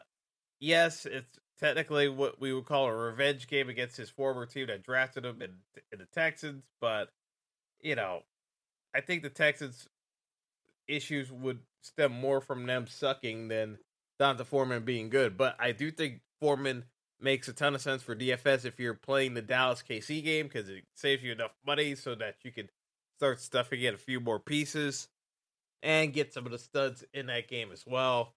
yes, 0.61 1.07
it's 1.07 1.39
technically 1.59 2.09
what 2.09 2.41
we 2.41 2.53
would 2.53 2.67
call 2.67 2.87
a 2.87 2.95
revenge 2.95 3.47
game 3.47 3.69
against 3.69 3.97
his 3.97 4.11
former 4.11 4.45
team 4.45 4.67
that 4.67 4.83
drafted 4.83 5.25
him 5.25 5.41
in, 5.41 5.51
in 5.93 5.99
the 6.01 6.07
Texans, 6.13 6.65
but, 6.81 7.09
you 7.81 7.95
know, 7.95 8.23
I 8.95 9.01
think 9.01 9.23
the 9.23 9.31
Texans' 9.31 9.89
issues 10.87 11.33
would 11.33 11.61
stem 11.83 12.13
more 12.13 12.41
from 12.41 12.67
them 12.67 12.87
sucking 12.87 13.49
than 13.49 13.79
D'Onta 14.19 14.45
Foreman 14.45 14.85
being 14.85 15.09
good. 15.09 15.37
But 15.37 15.57
I 15.59 15.73
do 15.73 15.91
think 15.91 16.21
Foreman 16.41 16.85
makes 17.21 17.49
a 17.49 17.53
ton 17.53 17.75
of 17.75 17.81
sense 17.81 18.03
for 18.03 18.15
DFS 18.15 18.65
if 18.65 18.79
you're 18.79 18.95
playing 18.95 19.35
the 19.35 19.43
Dallas 19.43 19.83
KC 19.89 20.23
game 20.23 20.47
because 20.47 20.69
it 20.69 20.85
saves 20.95 21.23
you 21.23 21.33
enough 21.33 21.53
money 21.67 21.95
so 21.95 22.15
that 22.15 22.37
you 22.45 22.53
can 22.53 22.69
start 23.19 23.41
stuffing 23.41 23.83
in 23.83 23.95
a 23.95 23.99
few 23.99 24.21
more 24.21 24.39
pieces 24.39 25.09
and 25.83 26.13
get 26.13 26.33
some 26.33 26.47
of 26.47 26.53
the 26.53 26.59
studs 26.59 27.05
in 27.13 27.27
that 27.27 27.49
game 27.49 27.71
as 27.73 27.85
well. 27.87 28.35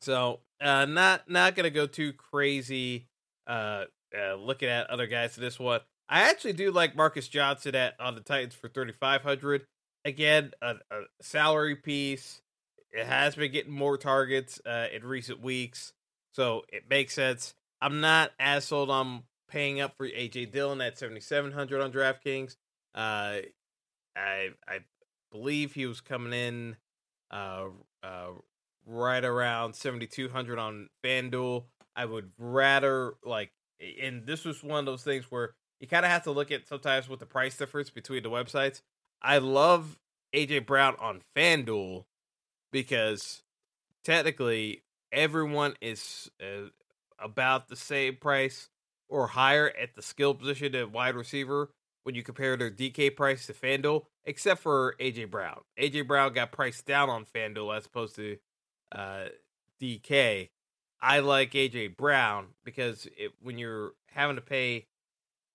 So, 0.00 0.40
uh, 0.60 0.84
not 0.84 1.28
not 1.28 1.56
gonna 1.56 1.70
go 1.70 1.86
too 1.86 2.12
crazy. 2.12 3.08
Uh, 3.46 3.84
uh, 4.16 4.34
looking 4.34 4.68
at 4.68 4.90
other 4.90 5.06
guys 5.06 5.34
to 5.34 5.40
this 5.40 5.58
one, 5.58 5.80
I 6.08 6.30
actually 6.30 6.54
do 6.54 6.70
like 6.70 6.96
Marcus 6.96 7.28
Johnson 7.28 7.74
at 7.74 7.94
on 8.00 8.14
the 8.14 8.20
Titans 8.20 8.54
for 8.54 8.68
thirty 8.68 8.92
five 8.92 9.22
hundred. 9.22 9.66
Again, 10.04 10.52
a, 10.62 10.76
a, 10.90 11.02
salary 11.20 11.76
piece. 11.76 12.40
It 12.90 13.06
has 13.06 13.34
been 13.34 13.52
getting 13.52 13.72
more 13.72 13.98
targets 13.98 14.60
uh, 14.64 14.86
in 14.94 15.04
recent 15.04 15.42
weeks, 15.42 15.92
so 16.32 16.62
it 16.72 16.84
makes 16.88 17.14
sense. 17.14 17.54
I'm 17.82 18.00
not 18.00 18.30
as 18.40 18.64
sold 18.64 18.90
on 18.90 19.24
paying 19.48 19.80
up 19.80 19.94
for 19.96 20.08
AJ 20.08 20.52
Dillon 20.52 20.80
at 20.80 20.98
seventy 20.98 21.20
seven 21.20 21.52
hundred 21.52 21.82
on 21.82 21.92
DraftKings. 21.92 22.56
Uh, 22.94 23.40
I 24.16 24.50
I 24.66 24.80
believe 25.30 25.74
he 25.74 25.86
was 25.86 26.00
coming 26.00 26.32
in 26.32 26.76
uh, 27.30 27.66
uh, 28.02 28.28
right 28.86 29.24
around 29.24 29.74
seventy 29.74 30.06
two 30.06 30.30
hundred 30.30 30.58
on 30.58 30.88
FanDuel. 31.04 31.64
I 31.94 32.06
would 32.06 32.30
rather 32.38 33.14
like, 33.24 33.50
and 34.02 34.24
this 34.24 34.44
was 34.44 34.62
one 34.62 34.78
of 34.78 34.86
those 34.86 35.02
things 35.02 35.24
where 35.30 35.54
you 35.80 35.86
kind 35.86 36.04
of 36.04 36.10
have 36.10 36.24
to 36.24 36.30
look 36.30 36.50
at 36.50 36.66
sometimes 36.66 37.08
with 37.08 37.20
the 37.20 37.26
price 37.26 37.56
difference 37.56 37.90
between 37.90 38.22
the 38.22 38.30
websites. 38.30 38.82
I 39.22 39.38
love 39.38 39.98
AJ 40.34 40.66
Brown 40.66 40.96
on 41.00 41.22
FanDuel 41.36 42.04
because 42.72 43.42
technically 44.04 44.82
everyone 45.12 45.74
is 45.80 46.30
uh, 46.40 46.68
about 47.18 47.68
the 47.68 47.76
same 47.76 48.16
price 48.16 48.68
or 49.08 49.28
higher 49.28 49.72
at 49.80 49.94
the 49.94 50.02
skill 50.02 50.34
position 50.34 50.74
at 50.74 50.92
wide 50.92 51.14
receiver 51.14 51.70
when 52.04 52.14
you 52.14 52.22
compare 52.22 52.56
their 52.56 52.70
DK 52.70 53.14
price 53.14 53.46
to 53.46 53.52
FanDuel, 53.52 54.04
except 54.24 54.62
for 54.62 54.94
AJ 55.00 55.30
Brown. 55.30 55.60
AJ 55.78 56.06
Brown 56.06 56.32
got 56.32 56.52
priced 56.52 56.86
down 56.86 57.10
on 57.10 57.24
FanDuel 57.24 57.76
as 57.76 57.86
opposed 57.86 58.16
to 58.16 58.36
uh, 58.92 59.26
DK. 59.80 60.48
I 61.00 61.20
like 61.20 61.52
AJ 61.52 61.96
Brown 61.96 62.48
because 62.64 63.06
it, 63.16 63.32
when 63.42 63.58
you're 63.58 63.92
having 64.10 64.36
to 64.36 64.42
pay 64.42 64.86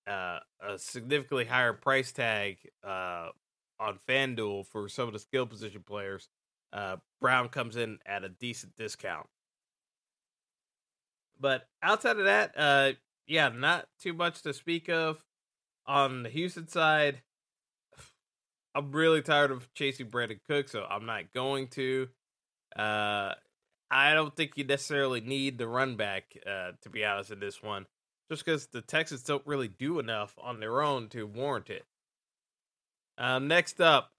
uh, 0.07 0.39
a 0.61 0.77
significantly 0.77 1.45
higher 1.45 1.73
price 1.73 2.11
tag 2.11 2.57
uh, 2.83 3.29
on 3.79 3.99
FanDuel 4.07 4.65
for 4.67 4.87
some 4.89 5.07
of 5.07 5.13
the 5.13 5.19
skill 5.19 5.45
position 5.45 5.83
players, 5.85 6.29
uh, 6.71 6.97
Brown 7.21 7.49
comes 7.49 7.75
in 7.75 7.99
at 8.05 8.23
a 8.23 8.29
decent 8.29 8.75
discount. 8.75 9.27
But 11.39 11.67
outside 11.81 12.17
of 12.17 12.25
that, 12.25 12.53
uh, 12.57 12.91
yeah, 13.27 13.49
not 13.49 13.87
too 14.01 14.13
much 14.13 14.41
to 14.43 14.53
speak 14.53 14.89
of. 14.89 15.23
On 15.85 16.23
the 16.23 16.29
Houston 16.29 16.67
side, 16.67 17.21
I'm 18.73 18.91
really 18.91 19.21
tired 19.21 19.51
of 19.51 19.73
chasing 19.73 20.07
Brandin 20.07 20.39
Cook, 20.47 20.69
so 20.69 20.85
I'm 20.89 21.05
not 21.05 21.33
going 21.33 21.67
to. 21.69 22.07
Uh, 22.75 23.33
I 23.91 24.13
don't 24.13 24.35
think 24.35 24.53
you 24.55 24.63
necessarily 24.63 25.19
need 25.19 25.57
the 25.57 25.67
run 25.67 25.97
back, 25.97 26.37
uh, 26.47 26.71
to 26.81 26.89
be 26.89 27.03
honest, 27.03 27.31
in 27.31 27.39
this 27.39 27.61
one 27.61 27.85
just 28.29 28.45
because 28.45 28.67
the 28.67 28.81
Texans 28.81 29.23
don't 29.23 29.45
really 29.45 29.67
do 29.67 29.99
enough 29.99 30.35
on 30.41 30.59
their 30.59 30.81
own 30.81 31.09
to 31.09 31.25
warrant 31.25 31.69
it. 31.69 31.85
Um, 33.17 33.47
next 33.47 33.79
up, 33.79 34.11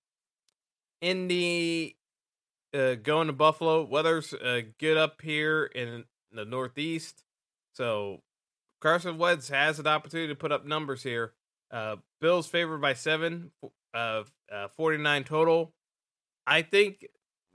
Indy 1.01 1.97
uh, 2.75 2.95
going 2.95 3.27
to 3.27 3.33
Buffalo. 3.33 3.85
Weather's 3.85 4.33
uh, 4.33 4.63
good 4.79 4.97
up 4.97 5.21
here 5.23 5.65
in 5.65 6.05
the 6.33 6.45
Northeast, 6.45 7.25
so 7.73 8.21
Carson 8.81 9.19
Wentz 9.19 9.49
has 9.49 9.79
an 9.79 9.87
opportunity 9.87 10.29
to 10.29 10.35
put 10.35 10.53
up 10.53 10.67
numbers 10.67 11.03
here. 11.03 11.33
Uh, 11.71 11.97
Bills 12.21 12.47
favored 12.47 12.81
by 12.81 12.95
seven, 12.95 13.51
uh, 13.95 14.23
uh 14.53 14.69
49 14.77 15.25
total. 15.25 15.73
I 16.47 16.63
think 16.63 17.07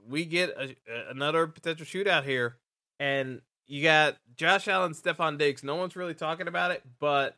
we 0.08 0.24
get 0.24 0.50
a, 0.50 0.76
another 1.10 1.46
potential 1.46 1.86
shootout 1.86 2.24
here, 2.24 2.58
and 2.98 3.40
you 3.70 3.84
got 3.84 4.16
Josh 4.36 4.66
Allen, 4.66 4.94
Stefon 4.94 5.38
Diggs. 5.38 5.62
No 5.62 5.76
one's 5.76 5.94
really 5.94 6.14
talking 6.14 6.48
about 6.48 6.72
it, 6.72 6.82
but 6.98 7.36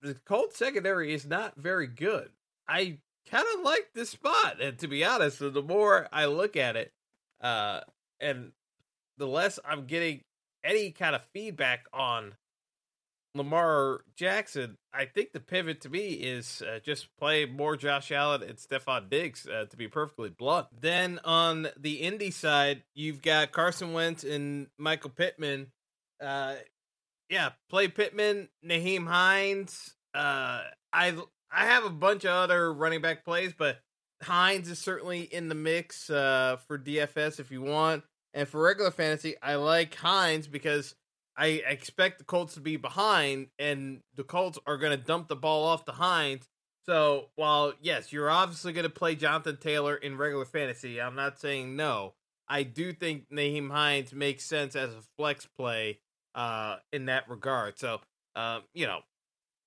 the 0.00 0.14
Colts 0.14 0.56
secondary 0.56 1.12
is 1.12 1.26
not 1.26 1.54
very 1.56 1.86
good. 1.86 2.30
I 2.66 2.96
kind 3.30 3.44
of 3.56 3.62
like 3.62 3.90
this 3.94 4.08
spot, 4.08 4.62
and 4.62 4.78
to 4.78 4.88
be 4.88 5.04
honest, 5.04 5.38
the 5.38 5.62
more 5.62 6.08
I 6.10 6.24
look 6.24 6.56
at 6.56 6.76
it, 6.76 6.92
uh, 7.42 7.80
and 8.20 8.52
the 9.18 9.26
less 9.26 9.58
I'm 9.68 9.84
getting 9.84 10.22
any 10.64 10.92
kind 10.92 11.14
of 11.14 11.20
feedback 11.34 11.84
on 11.92 12.32
Lamar 13.34 14.00
Jackson, 14.16 14.76
I 14.92 15.04
think 15.04 15.32
the 15.32 15.40
pivot 15.40 15.82
to 15.82 15.88
me 15.88 16.08
is 16.10 16.62
uh, 16.62 16.80
just 16.80 17.08
play 17.16 17.46
more 17.46 17.76
Josh 17.76 18.10
Allen 18.10 18.42
and 18.42 18.58
Stefon 18.58 19.08
Diggs, 19.08 19.46
uh, 19.46 19.66
to 19.70 19.76
be 19.76 19.88
perfectly 19.88 20.30
blunt. 20.30 20.66
Then 20.80 21.20
on 21.24 21.68
the 21.78 21.94
Indy 21.94 22.30
side, 22.30 22.82
you've 22.94 23.22
got 23.22 23.52
Carson 23.52 23.92
Wentz 23.92 24.24
and 24.24 24.66
Michael 24.78 25.10
Pittman. 25.10 25.68
Uh, 26.20 26.56
yeah, 27.28 27.50
play 27.68 27.88
Pittman, 27.88 28.48
Nyheim 28.64 29.06
Hines. 29.06 29.94
Uh, 30.12 30.62
I 30.92 31.14
I 31.52 31.66
have 31.66 31.84
a 31.84 31.90
bunch 31.90 32.24
of 32.24 32.30
other 32.30 32.72
running 32.72 33.00
back 33.00 33.24
plays, 33.24 33.52
but 33.56 33.78
Hines 34.22 34.68
is 34.68 34.78
certainly 34.78 35.22
in 35.22 35.48
the 35.48 35.54
mix 35.54 36.10
uh, 36.10 36.56
for 36.66 36.78
DFS 36.78 37.40
if 37.40 37.50
you 37.50 37.62
want. 37.62 38.04
And 38.34 38.46
for 38.48 38.62
regular 38.62 38.90
fantasy, 38.90 39.34
I 39.42 39.56
like 39.56 39.94
Hines 39.94 40.46
because 40.46 40.94
I 41.40 41.62
expect 41.66 42.18
the 42.18 42.24
Colts 42.24 42.54
to 42.54 42.60
be 42.60 42.76
behind, 42.76 43.46
and 43.58 44.02
the 44.14 44.24
Colts 44.24 44.58
are 44.66 44.76
going 44.76 44.96
to 44.96 45.02
dump 45.02 45.28
the 45.28 45.36
ball 45.36 45.66
off 45.66 45.86
to 45.86 45.92
Hines. 45.92 46.46
So 46.84 47.30
while 47.36 47.72
yes, 47.80 48.12
you're 48.12 48.30
obviously 48.30 48.74
going 48.74 48.84
to 48.84 48.90
play 48.90 49.14
Jonathan 49.14 49.56
Taylor 49.56 49.96
in 49.96 50.18
regular 50.18 50.44
fantasy, 50.44 51.00
I'm 51.00 51.16
not 51.16 51.40
saying 51.40 51.76
no. 51.76 52.12
I 52.46 52.64
do 52.64 52.92
think 52.92 53.30
Nyheim 53.30 53.70
Hines 53.70 54.12
makes 54.12 54.44
sense 54.44 54.76
as 54.76 54.90
a 54.90 55.02
flex 55.16 55.46
play 55.46 56.00
uh, 56.34 56.76
in 56.92 57.06
that 57.06 57.28
regard. 57.30 57.78
So 57.78 58.00
uh, 58.36 58.60
you 58.74 58.86
know, 58.86 59.00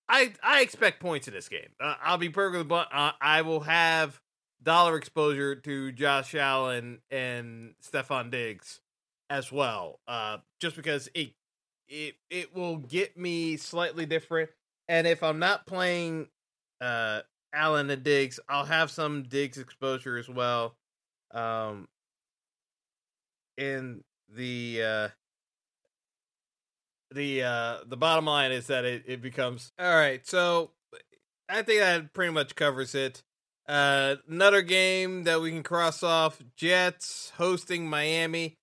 I 0.07 0.33
I 0.43 0.61
expect 0.61 0.99
points 0.99 1.27
in 1.27 1.33
this 1.33 1.49
game. 1.49 1.69
Uh, 1.79 1.95
I'll 2.03 2.17
be 2.19 2.29
perfectly 2.29 2.63
blunt. 2.63 2.89
Uh, 2.91 3.13
I 3.19 3.41
will 3.41 3.61
have 3.61 4.21
dollar 4.61 4.95
exposure 4.95 5.55
to 5.55 5.91
Josh 5.91 6.35
Allen 6.35 6.99
and 7.09 7.73
Stefon 7.83 8.29
Diggs 8.29 8.79
as 9.29 9.51
well, 9.51 9.99
uh, 10.07 10.37
just 10.59 10.75
because 10.75 11.09
it 11.15 11.33
it 11.87 12.15
it 12.29 12.55
will 12.55 12.77
get 12.77 13.17
me 13.17 13.57
slightly 13.57 14.05
different. 14.05 14.49
And 14.87 15.07
if 15.07 15.23
I'm 15.23 15.39
not 15.39 15.65
playing 15.65 16.27
uh, 16.81 17.21
Allen 17.53 17.89
and 17.89 18.03
Diggs. 18.03 18.39
I'll 18.49 18.65
have 18.65 18.91
some 18.91 19.23
Diggs 19.23 19.57
exposure 19.57 20.17
as 20.17 20.27
well. 20.27 20.75
Um, 21.31 21.87
in 23.57 24.03
the 24.29 24.81
uh, 24.83 25.07
the 27.11 27.43
uh, 27.43 27.77
the 27.85 27.97
bottom 27.97 28.25
line 28.25 28.51
is 28.51 28.67
that 28.67 28.85
it, 28.85 29.03
it 29.07 29.21
becomes 29.21 29.71
all 29.79 29.95
right. 29.95 30.25
So 30.27 30.71
I 31.47 31.61
think 31.61 31.79
that 31.79 32.13
pretty 32.13 32.33
much 32.33 32.55
covers 32.55 32.95
it. 32.95 33.23
Uh, 33.67 34.15
another 34.27 34.61
game 34.61 35.23
that 35.23 35.41
we 35.41 35.51
can 35.51 35.63
cross 35.63 36.03
off: 36.03 36.41
Jets 36.57 37.31
hosting 37.37 37.87
Miami. 37.87 38.57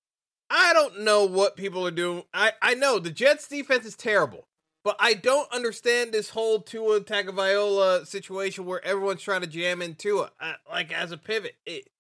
I 0.51 0.73
don't 0.73 1.01
know 1.01 1.25
what 1.25 1.57
people 1.57 1.87
are 1.87 1.93
doing. 1.93 2.25
I 2.35 2.53
I 2.61 2.75
know 2.75 2.99
the 2.99 3.11
Jets 3.11 3.49
defense 3.49 3.87
is 3.87 3.97
terrible. 3.97 4.47
But 4.83 4.97
I 4.99 5.13
don't 5.13 5.53
understand 5.53 6.13
this 6.13 6.31
whole 6.31 6.61
Tua 6.61 7.03
Tagovailoa 7.03 8.07
situation 8.07 8.65
where 8.65 8.83
everyone's 8.83 9.21
trying 9.21 9.43
to 9.43 9.47
jam 9.47 9.83
into 9.83 10.23
it, 10.23 10.31
uh, 10.41 10.55
like 10.71 10.91
as 10.91 11.13
a 11.13 11.19
pivot. 11.19 11.57
It, 11.67 11.91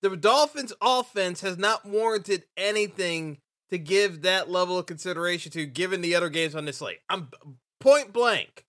the 0.00 0.16
Dolphins' 0.16 0.72
offense 0.80 1.40
has 1.40 1.58
not 1.58 1.84
warranted 1.84 2.44
anything 2.56 3.38
to 3.70 3.78
give 3.78 4.22
that 4.22 4.50
level 4.50 4.78
of 4.78 4.86
consideration 4.86 5.50
to, 5.52 5.66
given 5.66 6.00
the 6.00 6.14
other 6.14 6.28
games 6.28 6.54
on 6.54 6.64
this 6.64 6.78
slate. 6.78 7.00
I'm 7.08 7.30
point 7.80 8.12
blank. 8.12 8.64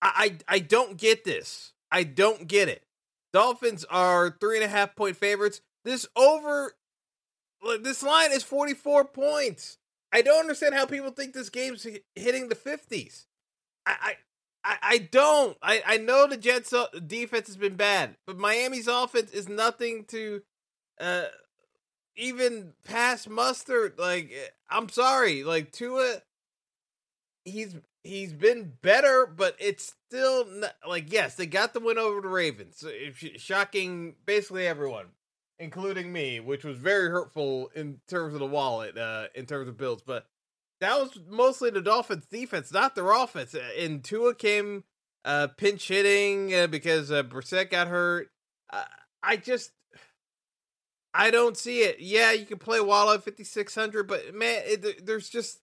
I, 0.00 0.36
I, 0.48 0.56
I 0.56 0.58
don't 0.60 0.96
get 0.96 1.24
this. 1.24 1.72
I 1.90 2.04
don't 2.04 2.46
get 2.46 2.68
it. 2.68 2.84
Dolphins 3.32 3.84
are 3.90 4.36
three 4.40 4.56
and 4.56 4.64
a 4.64 4.68
half 4.68 4.94
point 4.94 5.16
favorites. 5.16 5.60
This 5.84 6.06
over, 6.14 6.74
this 7.82 8.02
line 8.02 8.32
is 8.32 8.42
44 8.42 9.04
points. 9.06 9.78
I 10.12 10.22
don't 10.22 10.40
understand 10.40 10.74
how 10.74 10.86
people 10.86 11.10
think 11.10 11.34
this 11.34 11.50
game's 11.50 11.86
hitting 12.14 12.48
the 12.48 12.56
50s. 12.56 13.26
I, 13.86 14.16
I, 14.64 14.76
I 14.82 14.98
don't. 14.98 15.56
I, 15.62 15.82
I 15.86 15.96
know 15.96 16.26
the 16.26 16.36
Jets' 16.36 16.74
defense 17.06 17.46
has 17.46 17.56
been 17.56 17.76
bad, 17.76 18.16
but 18.26 18.38
Miami's 18.38 18.88
offense 18.88 19.30
is 19.30 19.48
nothing 19.48 20.04
to 20.08 20.42
uh, 21.00 21.24
even 22.16 22.72
pass 22.84 23.28
muster. 23.28 23.94
Like, 23.96 24.30
eh, 24.32 24.48
I'm 24.68 24.88
sorry. 24.88 25.44
Like, 25.44 25.72
Tua, 25.72 26.22
he's 27.44 27.76
he's 28.02 28.32
been 28.32 28.72
better, 28.82 29.26
but 29.26 29.56
it's 29.58 29.94
still 30.08 30.46
not, 30.46 30.74
like, 30.86 31.12
yes, 31.12 31.36
they 31.36 31.46
got 31.46 31.72
the 31.72 31.80
win 31.80 31.98
over 31.98 32.20
the 32.20 32.28
Ravens. 32.28 32.84
Shocking 33.36 34.16
basically 34.26 34.66
everyone 34.66 35.06
including 35.60 36.12
me, 36.12 36.40
which 36.40 36.64
was 36.64 36.78
very 36.78 37.10
hurtful 37.10 37.70
in 37.76 38.00
terms 38.08 38.34
of 38.34 38.40
the 38.40 38.46
wallet, 38.46 38.96
uh, 38.96 39.26
in 39.34 39.46
terms 39.46 39.68
of 39.68 39.76
builds. 39.76 40.02
But 40.04 40.26
that 40.80 40.98
was 40.98 41.20
mostly 41.28 41.70
the 41.70 41.82
Dolphins' 41.82 42.26
defense, 42.26 42.72
not 42.72 42.94
their 42.94 43.12
offense. 43.12 43.54
Uh, 43.54 43.60
and 43.78 44.02
Tua 44.02 44.34
came 44.34 44.84
uh, 45.24 45.48
pinch 45.56 45.86
hitting 45.86 46.52
uh, 46.54 46.66
because 46.66 47.12
uh, 47.12 47.22
Brissett 47.22 47.70
got 47.70 47.88
hurt. 47.88 48.28
Uh, 48.72 48.84
I 49.22 49.36
just, 49.36 49.72
I 51.12 51.30
don't 51.30 51.56
see 51.56 51.80
it. 51.80 52.00
Yeah, 52.00 52.32
you 52.32 52.46
can 52.46 52.58
play 52.58 52.80
Waddle 52.80 53.14
at 53.14 53.24
5600, 53.24 54.08
but 54.08 54.34
man, 54.34 54.62
it, 54.64 55.06
there's 55.06 55.28
just, 55.28 55.60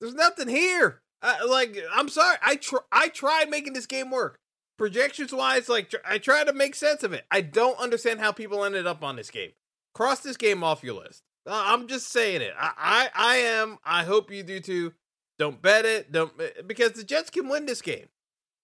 there's 0.00 0.14
nothing 0.14 0.48
here. 0.48 1.02
Uh, 1.22 1.36
like, 1.48 1.78
I'm 1.94 2.08
sorry, 2.08 2.36
I 2.44 2.56
tr- 2.56 2.76
I 2.92 3.08
tried 3.08 3.48
making 3.48 3.72
this 3.72 3.86
game 3.86 4.10
work 4.10 4.38
projections 4.76 5.32
wise, 5.32 5.68
like 5.68 5.92
I 6.04 6.18
try 6.18 6.44
to 6.44 6.52
make 6.52 6.74
sense 6.74 7.02
of 7.02 7.12
it. 7.12 7.24
I 7.30 7.40
don't 7.40 7.78
understand 7.78 8.20
how 8.20 8.32
people 8.32 8.64
ended 8.64 8.86
up 8.86 9.02
on 9.02 9.16
this 9.16 9.30
game. 9.30 9.52
Cross 9.94 10.20
this 10.20 10.36
game 10.36 10.62
off 10.62 10.84
your 10.84 10.94
list. 10.94 11.22
Uh, 11.46 11.62
I'm 11.66 11.86
just 11.86 12.10
saying 12.10 12.42
it. 12.42 12.52
I, 12.58 12.72
I, 12.76 13.10
I 13.14 13.36
am. 13.36 13.78
I 13.84 14.04
hope 14.04 14.30
you 14.30 14.42
do 14.42 14.60
too. 14.60 14.92
Don't 15.38 15.62
bet 15.62 15.84
it. 15.84 16.12
Don't 16.12 16.32
because 16.66 16.92
the 16.92 17.04
Jets 17.04 17.30
can 17.30 17.48
win 17.48 17.66
this 17.66 17.82
game. 17.82 18.08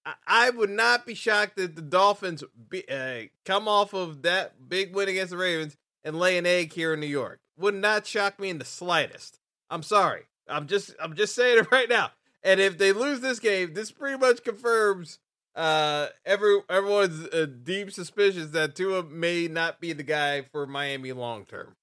I, 0.04 0.14
I 0.26 0.50
would 0.50 0.70
not 0.70 1.06
be 1.06 1.14
shocked 1.14 1.56
that 1.56 1.76
the 1.76 1.82
Dolphins 1.82 2.42
be, 2.68 2.88
uh, 2.88 3.28
come 3.44 3.68
off 3.68 3.94
of 3.94 4.22
that 4.22 4.68
big 4.68 4.94
win 4.94 5.08
against 5.08 5.30
the 5.30 5.36
Ravens 5.36 5.76
and 6.04 6.18
lay 6.18 6.38
an 6.38 6.46
egg 6.46 6.72
here 6.72 6.94
in 6.94 7.00
New 7.00 7.06
York. 7.06 7.40
Would 7.58 7.74
not 7.74 8.06
shock 8.06 8.40
me 8.40 8.50
in 8.50 8.58
the 8.58 8.64
slightest. 8.64 9.38
I'm 9.70 9.82
sorry. 9.82 10.22
I'm 10.48 10.66
just 10.66 10.94
I'm 11.00 11.14
just 11.14 11.34
saying 11.34 11.58
it 11.58 11.68
right 11.72 11.88
now. 11.88 12.10
And 12.42 12.58
if 12.58 12.76
they 12.76 12.92
lose 12.92 13.20
this 13.20 13.38
game, 13.38 13.74
this 13.74 13.92
pretty 13.92 14.18
much 14.18 14.42
confirms 14.42 15.18
uh 15.54 16.06
every 16.24 16.60
everyone's 16.70 17.26
uh, 17.28 17.46
deep 17.62 17.92
suspicious 17.92 18.50
that 18.50 18.74
Tua 18.74 19.02
may 19.02 19.48
not 19.48 19.80
be 19.80 19.92
the 19.92 20.02
guy 20.02 20.42
for 20.42 20.66
Miami 20.66 21.12
long 21.12 21.44
term. 21.44 21.76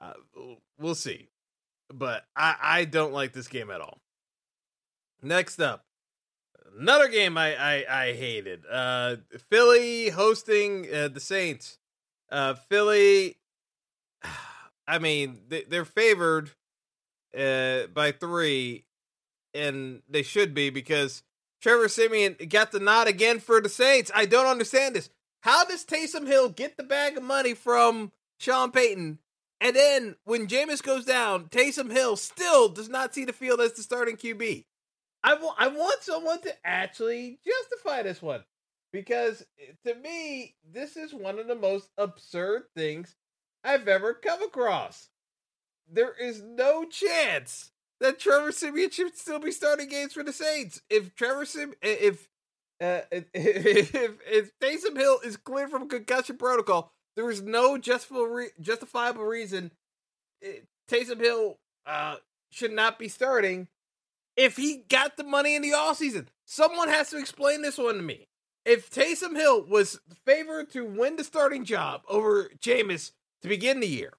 Uh, 0.00 0.14
we'll 0.78 0.94
see, 0.94 1.28
but 1.92 2.24
I 2.34 2.56
I 2.62 2.84
don't 2.84 3.12
like 3.12 3.32
this 3.32 3.48
game 3.48 3.70
at 3.70 3.80
all. 3.80 3.98
Next 5.22 5.60
up, 5.60 5.84
another 6.78 7.08
game 7.08 7.36
I 7.36 7.54
I, 7.54 7.84
I 7.88 8.12
hated. 8.14 8.62
Uh, 8.70 9.16
Philly 9.50 10.08
hosting 10.08 10.86
uh, 10.92 11.08
the 11.08 11.20
Saints. 11.20 11.78
Uh, 12.30 12.54
Philly. 12.54 13.36
I 14.88 14.98
mean, 14.98 15.38
they, 15.48 15.62
they're 15.62 15.84
favored 15.84 16.50
uh 17.38 17.86
by 17.94 18.10
three, 18.12 18.84
and 19.54 20.02
they 20.08 20.22
should 20.22 20.54
be 20.54 20.70
because 20.70 21.22
Trevor 21.62 21.88
Siemian 21.88 22.36
got 22.48 22.72
the 22.72 22.80
nod 22.80 23.06
again 23.06 23.38
for 23.38 23.60
the 23.60 23.68
Saints. 23.68 24.10
I 24.14 24.26
don't 24.26 24.46
understand 24.46 24.96
this. 24.96 25.08
How 25.42 25.64
does 25.64 25.84
Taysom 25.84 26.26
Hill 26.26 26.48
get 26.48 26.76
the 26.76 26.82
bag 26.82 27.16
of 27.16 27.22
money 27.22 27.54
from 27.54 28.12
Sean 28.38 28.72
Payton? 28.72 29.18
And 29.60 29.76
then 29.76 30.16
when 30.24 30.48
Jameis 30.48 30.82
goes 30.82 31.04
down, 31.04 31.44
Taysom 31.46 31.92
Hill 31.92 32.16
still 32.16 32.68
does 32.68 32.88
not 32.88 33.14
see 33.14 33.24
the 33.24 33.32
field 33.32 33.60
as 33.60 33.74
the 33.74 33.82
starting 33.82 34.16
QB. 34.16 34.64
I, 35.22 35.30
w- 35.30 35.52
I 35.56 35.68
want 35.68 36.02
someone 36.02 36.40
to 36.42 36.52
actually 36.64 37.38
justify 37.44 38.02
this 38.02 38.20
one 38.20 38.42
because 38.92 39.44
eh, 39.60 39.72
to 39.86 39.94
me, 40.00 40.56
this 40.68 40.96
is 40.96 41.14
one 41.14 41.38
of 41.38 41.46
the 41.46 41.54
most 41.54 41.90
absurd 41.96 42.64
things 42.74 43.14
I've 43.62 43.86
ever 43.86 44.14
come 44.14 44.42
across. 44.42 45.10
There 45.88 46.12
is 46.12 46.42
no 46.42 46.84
chance 46.84 47.70
that 48.02 48.18
Trevor 48.18 48.52
Siemian 48.52 48.90
should 48.90 49.16
still 49.16 49.38
be 49.38 49.52
starting 49.52 49.88
games 49.88 50.12
for 50.12 50.22
the 50.22 50.32
Saints. 50.32 50.82
If 50.90 51.14
Trevor 51.14 51.44
Sim, 51.44 51.72
if 51.80 52.28
uh, 52.82 53.00
if, 53.12 53.94
if 53.94 54.18
if 54.26 54.58
Taysom 54.58 54.96
Hill 54.96 55.20
is 55.24 55.36
cleared 55.36 55.70
from 55.70 55.88
concussion 55.88 56.36
protocol, 56.36 56.92
there 57.16 57.30
is 57.30 57.40
no 57.42 57.78
justifiable 57.78 59.24
reason 59.24 59.70
eh, 60.42 60.60
Taysom 60.90 61.20
Hill 61.20 61.58
uh, 61.86 62.16
should 62.50 62.72
not 62.72 62.98
be 62.98 63.08
starting. 63.08 63.68
If 64.36 64.56
he 64.56 64.84
got 64.88 65.16
the 65.16 65.24
money 65.24 65.54
in 65.54 65.62
the 65.62 65.74
off 65.74 65.98
season, 65.98 66.28
someone 66.44 66.88
has 66.88 67.10
to 67.10 67.18
explain 67.18 67.62
this 67.62 67.78
one 67.78 67.96
to 67.96 68.02
me. 68.02 68.28
If 68.64 68.90
Taysom 68.90 69.36
Hill 69.36 69.64
was 69.64 70.00
favored 70.24 70.70
to 70.72 70.84
win 70.84 71.16
the 71.16 71.24
starting 71.24 71.64
job 71.64 72.02
over 72.08 72.50
Jameis 72.58 73.12
to 73.42 73.48
begin 73.48 73.80
the 73.80 73.88
year, 73.88 74.14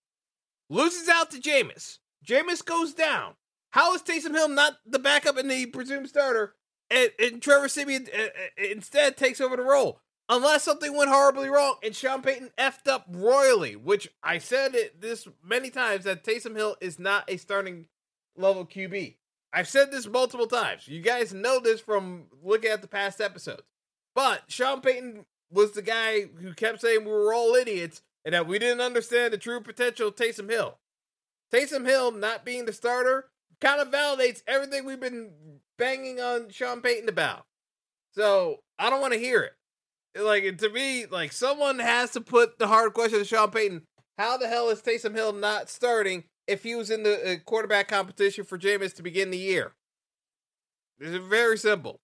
loses 0.70 1.10
out 1.10 1.32
to 1.32 1.40
Jameis, 1.40 2.00
Jameis 2.26 2.64
goes 2.64 2.94
down, 2.94 3.34
how 3.74 3.96
is 3.96 4.04
Taysom 4.04 4.36
Hill 4.36 4.50
not 4.50 4.78
the 4.86 5.00
backup 5.00 5.36
and 5.36 5.50
the 5.50 5.66
presumed 5.66 6.08
starter, 6.08 6.54
and, 6.92 7.10
and 7.18 7.42
Trevor 7.42 7.68
Siemian 7.68 8.08
uh, 8.16 8.22
uh, 8.22 8.66
instead 8.70 9.18
takes 9.18 9.42
over 9.42 9.58
the 9.58 9.64
role? 9.64 10.00
Unless 10.30 10.62
something 10.62 10.96
went 10.96 11.10
horribly 11.10 11.50
wrong 11.50 11.78
and 11.84 11.96
Sean 11.96 12.22
Payton 12.22 12.52
effed 12.58 12.88
up 12.88 13.08
royally, 13.10 13.76
which 13.76 14.10
I 14.22 14.38
said 14.38 14.76
it 14.76 15.02
this 15.02 15.28
many 15.44 15.72
times 15.72 16.06
that 16.06 16.24
Taysom 16.24 16.56
Hill 16.56 16.78
is 16.82 17.00
not 17.00 17.26
a 17.28 17.38
starting 17.38 17.88
level 18.38 18.64
QB. 18.64 19.16
I've 19.52 19.68
said 19.68 19.92
this 19.92 20.08
multiple 20.08 20.48
times. 20.48 20.88
You 20.88 21.02
guys 21.02 21.34
know 21.34 21.60
this 21.60 21.82
from 21.82 22.26
looking 22.44 22.70
at 22.70 22.84
the 22.84 22.88
past 22.88 23.20
episodes. 23.20 23.64
But 24.14 24.44
Sean 24.50 24.82
Payton 24.82 25.26
was 25.52 25.72
the 25.72 25.82
guy 25.82 26.22
who 26.22 26.54
kept 26.54 26.82
saying 26.82 27.06
we 27.06 27.12
were 27.12 27.34
all 27.34 27.56
idiots 27.56 28.04
and 28.24 28.36
that 28.36 28.48
we 28.48 28.60
didn't 28.60 28.82
understand 28.82 29.34
the 29.34 29.38
true 29.40 29.62
potential 29.62 30.10
of 30.10 30.16
Taysom 30.16 30.50
Hill. 30.50 30.78
Taysom 31.52 31.88
Hill 31.88 32.12
not 32.12 32.46
being 32.46 32.66
the 32.66 32.74
starter 32.74 33.26
kind 33.64 33.82
of 33.82 33.90
validates 33.90 34.44
everything 34.46 34.86
we've 34.86 35.00
been 35.00 35.32
banging 35.78 36.20
on 36.20 36.50
Sean 36.50 36.82
Payton 36.82 37.08
about. 37.08 37.46
So 38.14 38.58
I 38.78 38.90
don't 38.90 39.02
want 39.02 39.14
to 39.14 39.20
hear 39.20 39.42
it. 39.42 39.54
Like 40.22 40.58
to 40.60 40.70
me, 40.70 41.06
like 41.06 41.32
someone 41.32 41.80
has 41.80 42.12
to 42.12 42.22
put 42.22 42.60
the 42.60 42.68
hard 42.68 42.94
question 42.94 43.20
to 43.20 43.26
Sean 43.26 43.50
Payton. 43.50 43.84
How 44.18 44.38
the 44.38 44.48
hell 44.48 44.70
is 44.70 44.82
Taysom 44.82 45.16
Hill 45.16 45.34
not 45.34 45.70
starting 45.70 46.26
if 46.46 46.62
he 46.62 46.76
was 46.76 46.92
in 46.92 47.02
the 47.02 47.32
uh, 47.32 47.36
quarterback 47.46 47.88
competition 47.88 48.44
for 48.44 48.60
Jameis 48.60 48.94
to 48.96 49.04
begin 49.04 49.32
the 49.32 49.38
year? 49.38 49.74
It's 51.00 51.26
very 51.26 51.58
simple. 51.58 52.00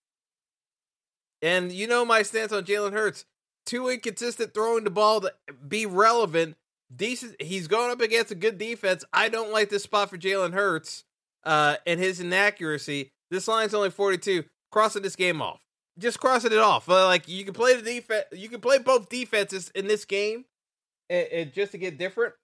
And 1.42 1.72
you 1.72 1.86
know 1.86 2.04
my 2.04 2.24
stance 2.24 2.52
on 2.52 2.64
Jalen 2.64 2.94
Hurts. 2.94 3.26
Too 3.66 3.90
inconsistent 3.90 4.56
throwing 4.56 4.86
the 4.86 4.90
ball 4.90 5.22
to 5.22 5.34
be 5.68 5.86
relevant. 5.86 6.56
Decent. 6.94 7.40
He's 7.40 7.68
going 7.68 7.92
up 7.92 8.02
against 8.02 8.32
a 8.32 8.36
good 8.36 8.58
defense. 8.58 9.06
I 9.14 9.30
don't 9.30 9.54
like 9.54 9.70
this 9.70 9.84
spot 9.84 10.10
for 10.10 10.18
Jalen 10.18 10.54
Hurts 10.54 11.04
uh, 11.44 11.78
and 11.86 12.00
his 12.00 12.20
inaccuracy. 12.20 13.12
This 13.32 13.48
line's 13.48 13.74
only 13.74 13.90
42. 13.90 14.44
Crossing 14.72 15.02
this 15.02 15.16
game 15.16 15.42
off. 15.42 15.62
Just 15.98 16.20
crossing 16.20 16.52
it 16.52 16.60
off. 16.60 16.88
Uh, 16.88 17.06
like 17.06 17.28
you 17.28 17.44
can 17.44 17.54
play 17.54 17.76
the 17.76 17.82
defense. 17.82 18.26
You 18.32 18.50
can 18.50 18.62
play 18.62 18.78
both 18.78 19.10
defenses 19.10 19.72
in 19.76 19.88
this 19.88 20.06
game, 20.06 20.46
and, 21.10 21.28
and 21.28 21.54
just 21.54 21.74
to 21.74 21.78
get 21.78 21.98
different, 21.98 22.36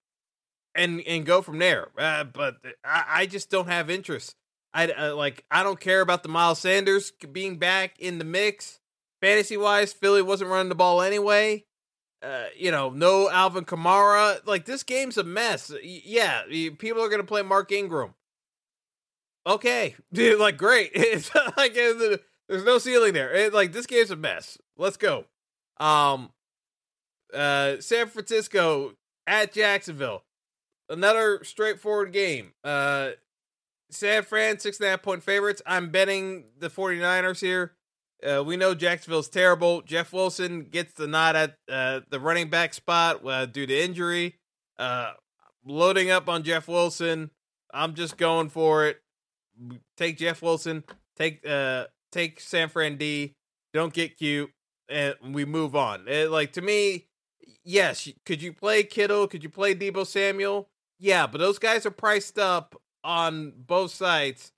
and 0.73 1.01
and 1.07 1.25
go 1.25 1.41
from 1.41 1.59
there. 1.59 1.87
Uh, 1.97 2.25
but 2.25 2.57
I, 2.83 3.05
I, 3.07 3.25
just 3.27 3.49
don't 3.49 3.67
have 3.67 3.89
interest. 3.89 4.35
I 4.73 4.91
uh, 4.91 5.15
like. 5.15 5.45
I 5.49 5.63
don't 5.63 5.79
care 5.79 6.01
about 6.01 6.23
the 6.23 6.29
Miles 6.29 6.59
Sanders 6.59 7.11
being 7.31 7.57
back 7.57 7.97
in 7.97 8.17
the 8.17 8.25
mix. 8.25 8.79
fantasy 9.21 9.55
wise, 9.55 9.93
Philly 9.93 10.21
wasn't 10.21 10.49
running 10.49 10.69
the 10.69 10.75
ball 10.75 11.01
anyway. 11.01 11.63
Uh, 12.21 12.45
you 12.57 12.71
know, 12.71 12.89
no 12.89 13.29
Alvin 13.29 13.63
Kamara. 13.63 14.45
Like 14.45 14.65
this 14.65 14.83
game's 14.83 15.17
a 15.17 15.23
mess. 15.23 15.71
Yeah, 15.81 16.41
people 16.77 17.01
are 17.03 17.09
gonna 17.09 17.23
play 17.23 17.43
Mark 17.43 17.71
Ingram. 17.71 18.15
Okay, 19.45 19.95
dude, 20.13 20.39
like 20.39 20.57
great. 20.57 20.91
It's 20.95 21.31
like 21.57 21.73
there's 21.73 22.63
no 22.63 22.77
ceiling 22.77 23.13
there. 23.13 23.33
It, 23.33 23.53
like 23.53 23.71
this 23.71 23.85
game's 23.85 24.11
a 24.11 24.15
mess. 24.15 24.57
Let's 24.77 24.97
go. 24.97 25.25
Um, 25.77 26.31
uh, 27.33 27.77
San 27.79 28.07
Francisco 28.07 28.93
at 29.27 29.53
Jacksonville. 29.53 30.23
Another 30.89 31.43
straightforward 31.43 32.13
game. 32.13 32.53
Uh, 32.63 33.11
San 33.89 34.23
Fran, 34.23 34.59
six 34.59 34.79
and 34.79 34.87
a 34.87 34.91
half 34.91 35.01
point 35.01 35.23
favorites. 35.23 35.61
I'm 35.65 35.89
betting 35.89 36.45
the 36.59 36.69
49ers 36.69 37.39
here. 37.41 37.73
Uh, 38.25 38.43
we 38.43 38.57
know 38.57 38.73
Jacksonville's 38.73 39.29
terrible. 39.29 39.81
Jeff 39.81 40.13
Wilson 40.13 40.63
gets 40.63 40.93
the 40.93 41.07
nod 41.07 41.35
at 41.35 41.57
uh, 41.69 42.01
the 42.09 42.19
running 42.19 42.49
back 42.49 42.73
spot 42.73 43.25
uh, 43.25 43.45
due 43.45 43.65
to 43.65 43.77
injury. 43.83 44.35
Uh, 44.77 45.13
loading 45.65 46.09
up 46.09 46.29
on 46.29 46.43
Jeff 46.43 46.67
Wilson. 46.67 47.31
I'm 47.73 47.93
just 47.93 48.17
going 48.17 48.49
for 48.49 48.85
it. 48.85 48.97
Take 49.97 50.17
Jeff 50.17 50.41
Wilson. 50.41 50.83
Take 51.17 51.47
uh 51.47 51.85
take 52.11 52.39
San 52.39 52.69
Fran 52.69 52.97
D. 52.97 53.35
Don't 53.73 53.93
get 53.93 54.17
cute, 54.17 54.51
and 54.89 55.15
we 55.33 55.45
move 55.45 55.75
on. 55.75 56.07
It, 56.07 56.31
like 56.31 56.53
to 56.53 56.61
me, 56.61 57.07
yes. 57.63 58.09
Could 58.25 58.41
you 58.41 58.53
play 58.53 58.83
Kittle? 58.83 59.27
Could 59.27 59.43
you 59.43 59.49
play 59.49 59.75
Deebo 59.75 60.05
Samuel? 60.05 60.69
Yeah, 60.99 61.27
but 61.27 61.39
those 61.39 61.59
guys 61.59 61.85
are 61.85 61.91
priced 61.91 62.39
up 62.39 62.75
on 63.03 63.53
both 63.57 63.91
sides 63.91 64.51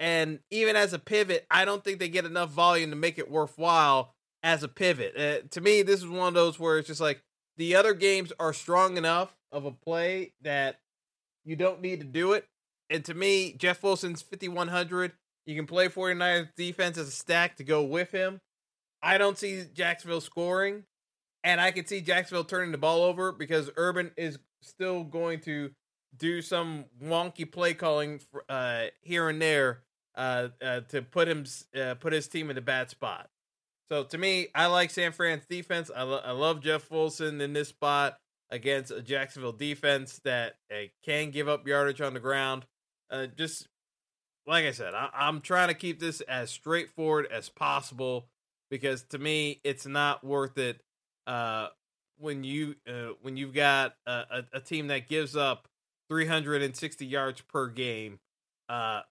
and 0.00 0.40
even 0.50 0.76
as 0.76 0.92
a 0.92 0.98
pivot, 0.98 1.46
I 1.50 1.64
don't 1.64 1.84
think 1.84 1.98
they 1.98 2.08
get 2.08 2.24
enough 2.24 2.50
volume 2.50 2.90
to 2.90 2.96
make 2.96 3.18
it 3.18 3.30
worthwhile 3.30 4.14
as 4.42 4.62
a 4.62 4.68
pivot. 4.68 5.16
Uh, 5.16 5.46
to 5.50 5.60
me, 5.60 5.82
this 5.82 6.00
is 6.00 6.08
one 6.08 6.28
of 6.28 6.34
those 6.34 6.58
where 6.58 6.78
it's 6.78 6.88
just 6.88 7.00
like 7.00 7.22
the 7.56 7.76
other 7.76 7.94
games 7.94 8.32
are 8.38 8.52
strong 8.52 8.96
enough 8.96 9.34
of 9.52 9.64
a 9.64 9.70
play 9.70 10.32
that 10.42 10.80
you 11.44 11.56
don't 11.56 11.80
need 11.80 12.00
to 12.00 12.06
do 12.06 12.32
it. 12.32 12.46
And 12.90 13.04
to 13.06 13.14
me, 13.14 13.52
Jeff 13.52 13.82
Wilson's 13.82 14.22
5,100. 14.22 15.12
You 15.46 15.56
can 15.56 15.66
play 15.66 15.88
49ers 15.88 16.48
defense 16.56 16.98
as 16.98 17.08
a 17.08 17.12
stack 17.12 17.56
to 17.56 17.64
go 17.64 17.82
with 17.82 18.10
him. 18.12 18.40
I 19.02 19.18
don't 19.18 19.36
see 19.36 19.64
Jacksonville 19.74 20.22
scoring, 20.22 20.84
and 21.42 21.60
I 21.60 21.70
can 21.70 21.86
see 21.86 22.00
Jacksonville 22.00 22.44
turning 22.44 22.72
the 22.72 22.78
ball 22.78 23.02
over 23.02 23.32
because 23.32 23.70
Urban 23.76 24.12
is 24.16 24.38
still 24.62 25.04
going 25.04 25.40
to 25.40 25.70
do 26.16 26.40
some 26.40 26.86
wonky 27.02 27.50
play 27.50 27.74
calling 27.74 28.20
uh, 28.48 28.84
here 29.02 29.28
and 29.28 29.42
there 29.42 29.82
uh, 30.16 30.48
uh, 30.62 30.80
to 30.88 31.02
put 31.02 31.28
him 31.28 31.44
uh, 31.78 31.94
put 31.94 32.12
his 32.12 32.28
team 32.28 32.50
in 32.50 32.56
a 32.56 32.62
bad 32.62 32.88
spot. 32.88 33.28
So 33.88 34.04
to 34.04 34.16
me, 34.16 34.48
I 34.54 34.66
like 34.66 34.90
San 34.90 35.12
Fran's 35.12 35.44
defense. 35.44 35.90
I, 35.94 36.02
lo- 36.02 36.22
I 36.24 36.30
love 36.30 36.60
Jeff 36.60 36.90
Wilson 36.90 37.40
in 37.40 37.52
this 37.52 37.68
spot 37.68 38.16
against 38.50 38.90
a 38.90 39.02
Jacksonville 39.02 39.52
defense 39.52 40.20
that 40.24 40.54
uh, 40.72 40.86
can 41.04 41.30
give 41.30 41.48
up 41.48 41.66
yardage 41.66 42.00
on 42.00 42.14
the 42.14 42.20
ground. 42.20 42.64
Uh, 43.10 43.26
just 43.26 43.68
like 44.46 44.64
I 44.64 44.72
said, 44.72 44.94
I- 44.94 45.10
I'm 45.14 45.40
trying 45.40 45.68
to 45.68 45.74
keep 45.74 46.00
this 46.00 46.20
as 46.22 46.50
straightforward 46.50 47.26
as 47.30 47.48
possible 47.48 48.28
because 48.70 49.02
to 49.04 49.18
me, 49.18 49.60
it's 49.64 49.86
not 49.86 50.24
worth 50.24 50.58
it 50.58 50.82
uh, 51.26 51.68
when 52.18 52.44
you 52.44 52.76
uh, 52.88 53.12
when 53.22 53.36
you've 53.36 53.54
got 53.54 53.96
a, 54.06 54.12
a, 54.12 54.44
a 54.54 54.60
team 54.60 54.88
that 54.88 55.08
gives 55.08 55.36
up 55.36 55.68
360 56.08 57.06
yards 57.06 57.40
per 57.42 57.68
game. 57.68 58.20
Uh, 58.68 59.02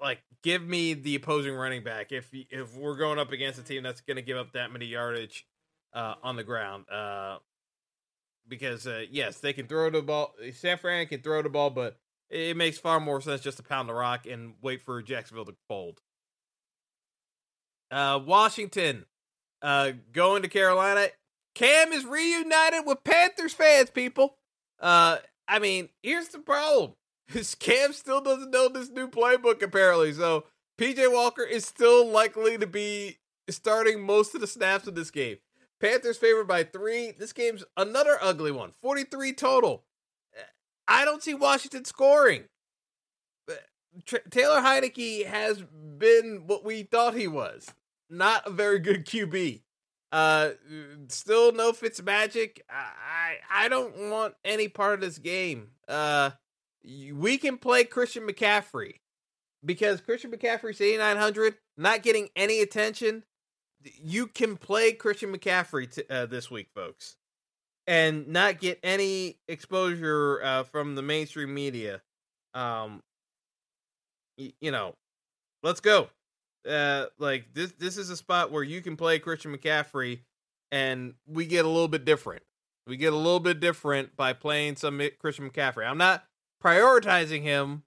like, 0.00 0.22
give 0.42 0.62
me 0.62 0.94
the 0.94 1.14
opposing 1.16 1.54
running 1.54 1.84
back 1.84 2.12
if 2.12 2.30
if 2.32 2.76
we're 2.76 2.96
going 2.96 3.18
up 3.18 3.32
against 3.32 3.58
a 3.60 3.62
team 3.62 3.82
that's 3.82 4.00
going 4.00 4.16
to 4.16 4.22
give 4.22 4.38
up 4.38 4.52
that 4.52 4.72
many 4.72 4.86
yardage 4.86 5.46
uh, 5.94 6.14
on 6.22 6.36
the 6.36 6.44
ground. 6.44 6.86
Uh, 6.90 7.38
because 8.48 8.86
uh, 8.86 9.04
yes, 9.10 9.38
they 9.38 9.52
can 9.52 9.66
throw 9.66 9.90
the 9.90 10.02
ball. 10.02 10.34
San 10.54 10.78
Fran 10.78 11.06
can 11.06 11.20
throw 11.20 11.42
the 11.42 11.48
ball, 11.48 11.70
but 11.70 11.98
it 12.30 12.56
makes 12.56 12.78
far 12.78 13.00
more 13.00 13.20
sense 13.20 13.40
just 13.40 13.56
to 13.56 13.62
pound 13.62 13.88
the 13.88 13.94
rock 13.94 14.26
and 14.26 14.54
wait 14.62 14.82
for 14.82 15.02
Jacksonville 15.02 15.44
to 15.46 15.54
fold. 15.68 16.00
Uh, 17.90 18.20
Washington 18.24 19.04
uh, 19.62 19.92
going 20.12 20.42
to 20.42 20.48
Carolina. 20.48 21.08
Cam 21.54 21.92
is 21.92 22.04
reunited 22.04 22.86
with 22.86 23.02
Panthers 23.04 23.52
fans, 23.52 23.90
people. 23.90 24.36
Uh, 24.78 25.18
I 25.48 25.58
mean, 25.58 25.88
here's 26.02 26.28
the 26.28 26.38
problem. 26.38 26.92
His 27.26 27.54
Cam 27.54 27.92
still 27.92 28.20
doesn't 28.20 28.50
know 28.50 28.68
this 28.68 28.90
new 28.90 29.08
playbook, 29.08 29.62
apparently. 29.62 30.12
So 30.12 30.44
PJ 30.78 31.12
Walker 31.12 31.42
is 31.42 31.64
still 31.64 32.06
likely 32.06 32.56
to 32.58 32.66
be 32.66 33.18
starting 33.48 34.00
most 34.00 34.34
of 34.34 34.40
the 34.40 34.46
snaps 34.46 34.86
of 34.86 34.94
this 34.94 35.10
game. 35.10 35.38
Panthers 35.80 36.18
favored 36.18 36.46
by 36.46 36.64
three. 36.64 37.12
This 37.12 37.32
game's 37.32 37.64
another 37.76 38.18
ugly 38.20 38.52
one 38.52 38.72
43 38.82 39.32
total. 39.32 39.84
I 40.90 41.04
don't 41.04 41.22
see 41.22 41.34
Washington 41.34 41.84
scoring. 41.84 42.44
Taylor 44.30 44.60
Heinicke 44.60 45.26
has 45.26 45.62
been 45.98 46.44
what 46.46 46.64
we 46.64 46.84
thought 46.84 47.14
he 47.14 47.26
was 47.26 47.72
not 48.10 48.46
a 48.46 48.50
very 48.50 48.80
good 48.80 49.06
QB. 49.06 49.62
Uh, 50.12 50.50
still 51.08 51.52
no 51.52 51.72
Fitz 51.72 52.02
magic. 52.02 52.64
I 52.68 53.36
I 53.48 53.68
don't 53.68 54.10
want 54.10 54.34
any 54.44 54.68
part 54.68 54.94
of 54.94 55.00
this 55.00 55.18
game. 55.18 55.68
Uh, 55.86 56.30
we 56.84 57.38
can 57.38 57.58
play 57.58 57.84
Christian 57.84 58.26
McCaffrey 58.26 58.94
because 59.64 60.00
Christian 60.00 60.32
McCaffrey's 60.32 60.80
8900, 60.80 61.54
not 61.76 62.02
getting 62.02 62.28
any 62.34 62.60
attention. 62.60 63.22
You 63.82 64.26
can 64.26 64.56
play 64.56 64.92
Christian 64.92 65.32
McCaffrey 65.34 65.94
t- 65.94 66.02
uh, 66.10 66.26
this 66.26 66.50
week, 66.50 66.68
folks, 66.74 67.16
and 67.90 68.28
not 68.28 68.60
get 68.60 68.78
any 68.84 69.36
exposure 69.48 70.40
uh, 70.44 70.62
from 70.62 70.94
the 70.94 71.02
mainstream 71.02 71.52
media. 71.52 72.00
Um, 72.54 73.02
y- 74.38 74.52
you 74.60 74.70
know, 74.70 74.94
let's 75.62 75.80
go 75.80 76.08
uh 76.68 77.06
like 77.18 77.46
this 77.54 77.72
this 77.78 77.96
is 77.96 78.10
a 78.10 78.16
spot 78.16 78.52
where 78.52 78.62
you 78.62 78.82
can 78.82 78.96
play 78.96 79.18
Christian 79.18 79.56
McCaffrey 79.56 80.20
and 80.70 81.14
we 81.26 81.46
get 81.46 81.64
a 81.64 81.68
little 81.68 81.88
bit 81.88 82.04
different. 82.04 82.42
We 82.86 82.96
get 82.98 83.12
a 83.14 83.16
little 83.16 83.40
bit 83.40 83.60
different 83.60 84.16
by 84.16 84.34
playing 84.34 84.76
some 84.76 85.00
Christian 85.18 85.50
McCaffrey. 85.50 85.86
I'm 85.88 85.98
not 85.98 86.24
prioritizing 86.62 87.42
him, 87.42 87.84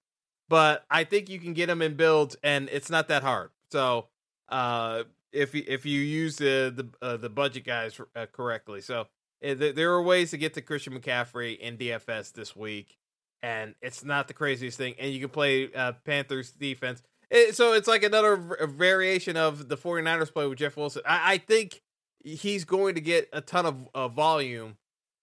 but 0.50 0.86
I 0.90 1.04
think 1.06 1.30
you 1.30 1.40
can 1.40 1.54
get 1.54 1.70
him 1.70 1.82
in 1.84 1.96
builds 1.96 2.36
and 2.44 2.70
it's 2.72 2.90
not 2.90 3.08
that 3.10 3.24
hard. 3.24 3.52
So, 3.72 4.08
uh 4.50 5.04
if 5.32 5.56
if 5.56 5.86
you 5.86 6.00
use 6.02 6.38
the 6.38 6.74
the 6.76 7.08
uh, 7.08 7.18
the 7.18 7.30
budget 7.30 7.66
guys 7.66 8.00
uh, 8.16 8.26
correctly. 8.32 8.82
So, 8.82 9.08
there 9.44 9.92
are 9.92 10.02
ways 10.02 10.32
to 10.32 10.38
get 10.38 10.54
to 10.54 10.62
Christian 10.62 10.98
McCaffrey 10.98 11.58
in 11.60 11.78
DFS 11.78 12.34
this 12.34 12.56
week 12.56 12.98
and 13.42 13.76
it's 13.82 14.04
not 14.04 14.28
the 14.28 14.34
craziest 14.34 14.78
thing 14.78 14.96
and 15.00 15.12
you 15.12 15.20
can 15.20 15.30
play 15.30 15.72
uh, 15.74 15.92
Panthers 16.06 16.52
defense 16.52 17.02
it, 17.34 17.56
so 17.56 17.74
it's 17.74 17.88
like 17.88 18.04
another 18.04 18.36
variation 18.68 19.38
of 19.38 19.68
the 19.68 19.76
49ers 19.76 20.32
play 20.32 20.46
with 20.46 20.60
Jeff 20.60 20.78
Wilson. 20.78 21.02
I, 21.04 21.34
I 21.34 21.38
think 21.40 21.82
he's 22.24 22.64
going 22.64 22.94
to 22.94 23.02
get 23.02 23.28
a 23.34 23.42
ton 23.42 23.66
of 23.66 23.90
uh, 23.96 24.08
volume 24.08 24.78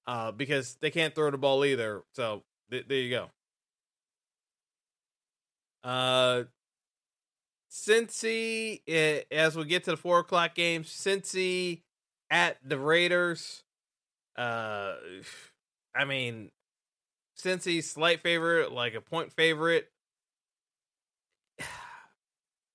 uh, 0.08 0.32
because 0.32 0.76
they 0.80 0.90
can't 0.90 1.14
throw 1.14 1.30
the 1.30 1.38
ball 1.38 1.64
either. 1.64 2.02
So 2.14 2.42
th- 2.70 2.86
there 2.88 2.98
you 2.98 3.10
go. 3.10 3.30
Uh, 5.84 6.44
Cincy, 7.70 8.80
eh, 8.88 9.20
as 9.30 9.56
we 9.56 9.64
get 9.64 9.84
to 9.84 9.92
the 9.92 9.96
four 9.96 10.18
o'clock 10.18 10.56
games, 10.56 10.88
Cincy 10.88 11.82
at 12.28 12.58
the 12.64 12.78
Raiders. 12.78 13.62
Uh, 14.36 14.94
I 15.94 16.04
mean, 16.04 16.50
Cincy 17.36 17.82
slight 17.82 18.20
favorite, 18.20 18.72
like 18.72 18.94
a 18.94 19.00
point 19.00 19.32
favorite. 19.32 19.90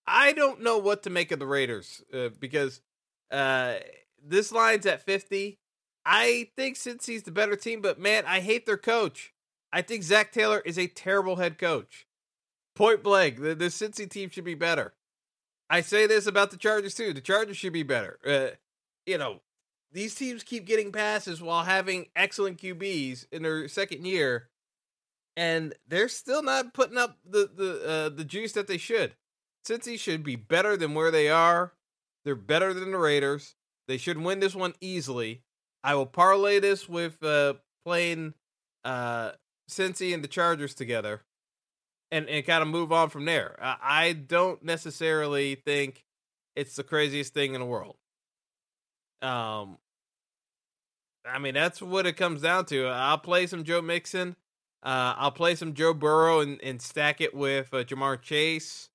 I 0.08 0.34
don't 0.34 0.62
know 0.62 0.78
what 0.78 1.04
to 1.04 1.10
make 1.10 1.32
of 1.32 1.39
the 1.39 1.48
Raiders 1.48 2.04
uh, 2.13 2.30
because 2.39 2.82
uh, 3.32 3.76
this 4.24 4.52
line's 4.52 4.86
at 4.86 5.02
50. 5.02 5.60
I 6.06 6.50
think 6.56 6.76
Cincy's 6.76 7.24
the 7.24 7.32
better 7.32 7.56
team, 7.56 7.82
but 7.82 8.00
man, 8.00 8.24
I 8.28 8.39
hate 8.39 8.65
their 8.65 8.78
coach. 8.78 9.34
I 9.72 9.82
think 9.82 10.04
Zac 10.04 10.32
Taylor 10.32 10.60
is 10.60 10.78
a 10.78 10.88
terrible 10.88 11.38
head 11.38 11.58
coach. 11.58 12.06
Point 12.76 13.02
blank, 13.02 13.41
the, 13.41 13.56
the 13.56 13.65
Cincy 13.65 14.10
team 14.10 14.30
should 14.30 14.44
be 14.44 14.54
better. 14.54 14.94
I 15.70 15.82
say 15.82 16.06
this 16.06 16.28
about 16.28 16.52
the 16.52 16.58
Chargers 16.58 16.94
too. 16.94 17.13
The 17.13 17.22
Chargers 17.22 17.58
should 17.58 17.74
be 17.74 17.84
better. 17.84 18.20
Uh, 18.26 18.56
you 19.06 19.18
know, 19.18 19.41
these 19.95 20.13
teams 20.13 20.43
keep 20.43 20.65
getting 20.65 20.91
passes 20.91 21.41
while 21.41 21.63
having 21.63 22.08
excellent 22.17 22.62
QBs 22.62 23.27
in 23.31 23.43
their 23.43 23.69
second 23.69 24.05
year, 24.05 24.49
and 25.38 25.73
they're 25.88 26.10
still 26.10 26.43
not 26.43 26.73
putting 26.73 26.97
up 26.97 27.17
the 27.25 27.49
the 27.55 27.89
uh, 27.89 28.10
the 28.10 28.25
juice 28.25 28.51
that 28.51 28.67
they 28.67 28.77
should. 28.77 29.15
Cincy 29.65 29.97
should 29.97 30.21
be 30.21 30.36
better 30.36 30.75
than 30.75 30.93
where 30.93 31.12
they 31.12 31.29
are. 31.29 31.71
They're 32.25 32.36
better 32.36 32.73
than 32.73 32.91
the 32.91 32.97
Raiders. 32.97 33.55
They 33.88 33.95
should 33.95 34.17
win 34.17 34.41
this 34.41 34.53
one 34.53 34.73
easily. 34.81 35.43
I 35.81 35.95
will 35.95 36.05
parlay 36.05 36.60
this 36.60 36.89
with 36.89 37.23
uh, 37.23 37.53
playing 37.86 38.34
uh, 38.84 39.31
Cincy 39.69 40.13
and 40.13 40.21
the 40.21 40.27
Chargers 40.27 40.73
together, 40.73 41.21
and 42.12 42.27
and 42.27 42.45
kind 42.45 42.62
of 42.62 42.67
move 42.67 42.91
on 42.91 43.10
from 43.10 43.23
there. 43.23 43.58
I, 43.62 43.77
I 43.81 44.12
don't 44.12 44.62
necessarily 44.62 45.55
think 45.55 46.03
it's 46.53 46.75
the 46.75 46.84
craziest 46.84 47.34
thing 47.34 47.53
in 47.53 47.62
the 47.62 47.65
world. 47.65 47.95
Um, 49.21 49.77
I 51.28 51.40
mean, 51.40 51.54
that's 51.54 51.82
what 51.82 52.06
it 52.06 52.14
comes 52.14 52.42
down 52.42 52.66
to. 52.66 52.88
I'll 52.88 53.18
play 53.18 53.48
some 53.48 53.64
Joe 53.64 53.82
Mixon. 53.82 54.36
Uh, 54.84 55.16
I'll 55.18 55.32
play 55.32 55.56
some 55.56 55.74
Joe 55.74 55.94
Burrow 55.94 56.42
and, 56.42 56.62
and 56.62 56.82
stack 56.82 57.20
it 57.20 57.34
with 57.34 57.74
uh, 57.74 57.84
Ja'Marr 57.84 58.22
Chase. 58.22 58.90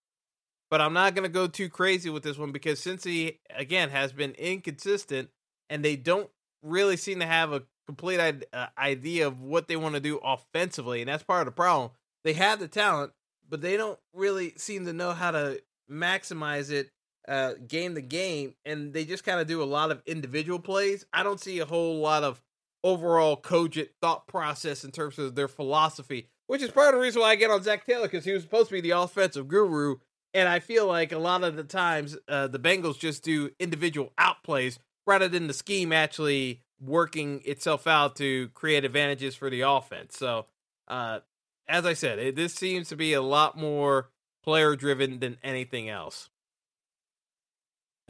But 0.70 0.80
I'm 0.80 0.92
not 0.92 1.16
going 1.16 1.24
to 1.24 1.32
go 1.32 1.48
too 1.48 1.68
crazy 1.68 2.10
with 2.10 2.22
this 2.22 2.38
one 2.38 2.52
because 2.52 2.80
Cincy, 2.80 3.38
again, 3.54 3.90
has 3.90 4.12
been 4.12 4.32
inconsistent 4.32 5.30
and 5.68 5.84
they 5.84 5.96
don't 5.96 6.30
really 6.62 6.96
seem 6.96 7.18
to 7.18 7.26
have 7.26 7.52
a 7.52 7.62
complete 7.86 8.20
uh, 8.52 8.66
idea 8.78 9.26
of 9.26 9.40
what 9.40 9.66
they 9.66 9.74
want 9.76 9.96
to 9.96 10.00
do 10.00 10.18
offensively. 10.18 11.00
And 11.00 11.08
that's 11.08 11.24
part 11.24 11.40
of 11.40 11.46
the 11.46 11.56
problem. 11.56 11.90
They 12.22 12.34
have 12.34 12.60
the 12.60 12.68
talent, 12.68 13.12
but 13.48 13.60
they 13.60 13.76
don't 13.76 13.98
really 14.14 14.52
seem 14.56 14.86
to 14.86 14.92
know 14.92 15.12
how 15.12 15.32
to 15.32 15.60
maximize 15.90 16.70
it 16.70 16.90
uh, 17.30 17.54
game 17.68 17.94
to 17.94 18.02
game, 18.02 18.54
and 18.64 18.92
they 18.92 19.04
just 19.04 19.22
kind 19.22 19.40
of 19.40 19.46
do 19.46 19.62
a 19.62 19.64
lot 19.64 19.92
of 19.92 20.02
individual 20.04 20.58
plays. 20.58 21.06
I 21.12 21.22
don't 21.22 21.40
see 21.40 21.60
a 21.60 21.64
whole 21.64 22.00
lot 22.00 22.24
of 22.24 22.42
overall 22.82 23.36
cogent 23.36 23.90
thought 24.02 24.26
process 24.26 24.84
in 24.84 24.90
terms 24.90 25.16
of 25.18 25.36
their 25.36 25.46
philosophy, 25.46 26.26
which 26.48 26.60
is 26.60 26.72
part 26.72 26.88
of 26.88 26.94
the 26.94 27.00
reason 27.00 27.20
why 27.20 27.30
I 27.30 27.36
get 27.36 27.52
on 27.52 27.62
Zac 27.62 27.86
Taylor 27.86 28.08
because 28.08 28.24
he 28.24 28.32
was 28.32 28.42
supposed 28.42 28.68
to 28.70 28.74
be 28.74 28.80
the 28.80 28.98
offensive 28.98 29.46
guru, 29.46 29.96
and 30.34 30.48
I 30.48 30.58
feel 30.58 30.86
like 30.86 31.12
a 31.12 31.18
lot 31.18 31.44
of 31.44 31.54
the 31.54 31.62
times 31.62 32.18
uh, 32.28 32.48
the 32.48 32.58
Bengals 32.58 32.98
just 32.98 33.22
do 33.22 33.50
individual 33.60 34.12
outplays 34.18 34.78
rather 35.06 35.28
than 35.28 35.46
the 35.46 35.54
scheme 35.54 35.92
actually 35.92 36.62
working 36.80 37.42
itself 37.44 37.86
out 37.86 38.16
to 38.16 38.48
create 38.54 38.84
advantages 38.84 39.36
for 39.36 39.50
the 39.50 39.60
offense. 39.60 40.16
So, 40.16 40.46
uh, 40.88 41.20
as 41.68 41.86
I 41.86 41.92
said, 41.92 42.18
it, 42.18 42.34
this 42.34 42.54
seems 42.54 42.88
to 42.88 42.96
be 42.96 43.12
a 43.12 43.22
lot 43.22 43.56
more 43.56 44.10
player 44.42 44.74
driven 44.74 45.20
than 45.20 45.36
anything 45.44 45.88
else. 45.88 46.29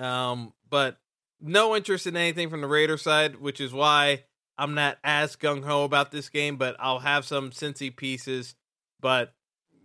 Um, 0.00 0.52
but 0.68 0.98
no 1.40 1.76
interest 1.76 2.06
in 2.06 2.16
anything 2.16 2.50
from 2.50 2.60
the 2.60 2.66
Raider 2.66 2.96
side, 2.96 3.36
which 3.36 3.60
is 3.60 3.72
why 3.72 4.24
I'm 4.58 4.74
not 4.74 4.98
as 5.04 5.36
gung 5.36 5.64
ho 5.64 5.84
about 5.84 6.10
this 6.10 6.28
game. 6.28 6.56
But 6.56 6.76
I'll 6.78 7.00
have 7.00 7.24
some 7.24 7.50
Cincy 7.50 7.94
pieces, 7.94 8.54
but 9.00 9.34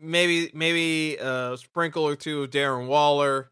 maybe 0.01 0.49
maybe 0.53 1.17
a 1.17 1.57
sprinkle 1.57 2.03
or 2.03 2.15
two 2.15 2.43
of 2.43 2.49
Darren 2.49 2.87
Waller, 2.87 3.51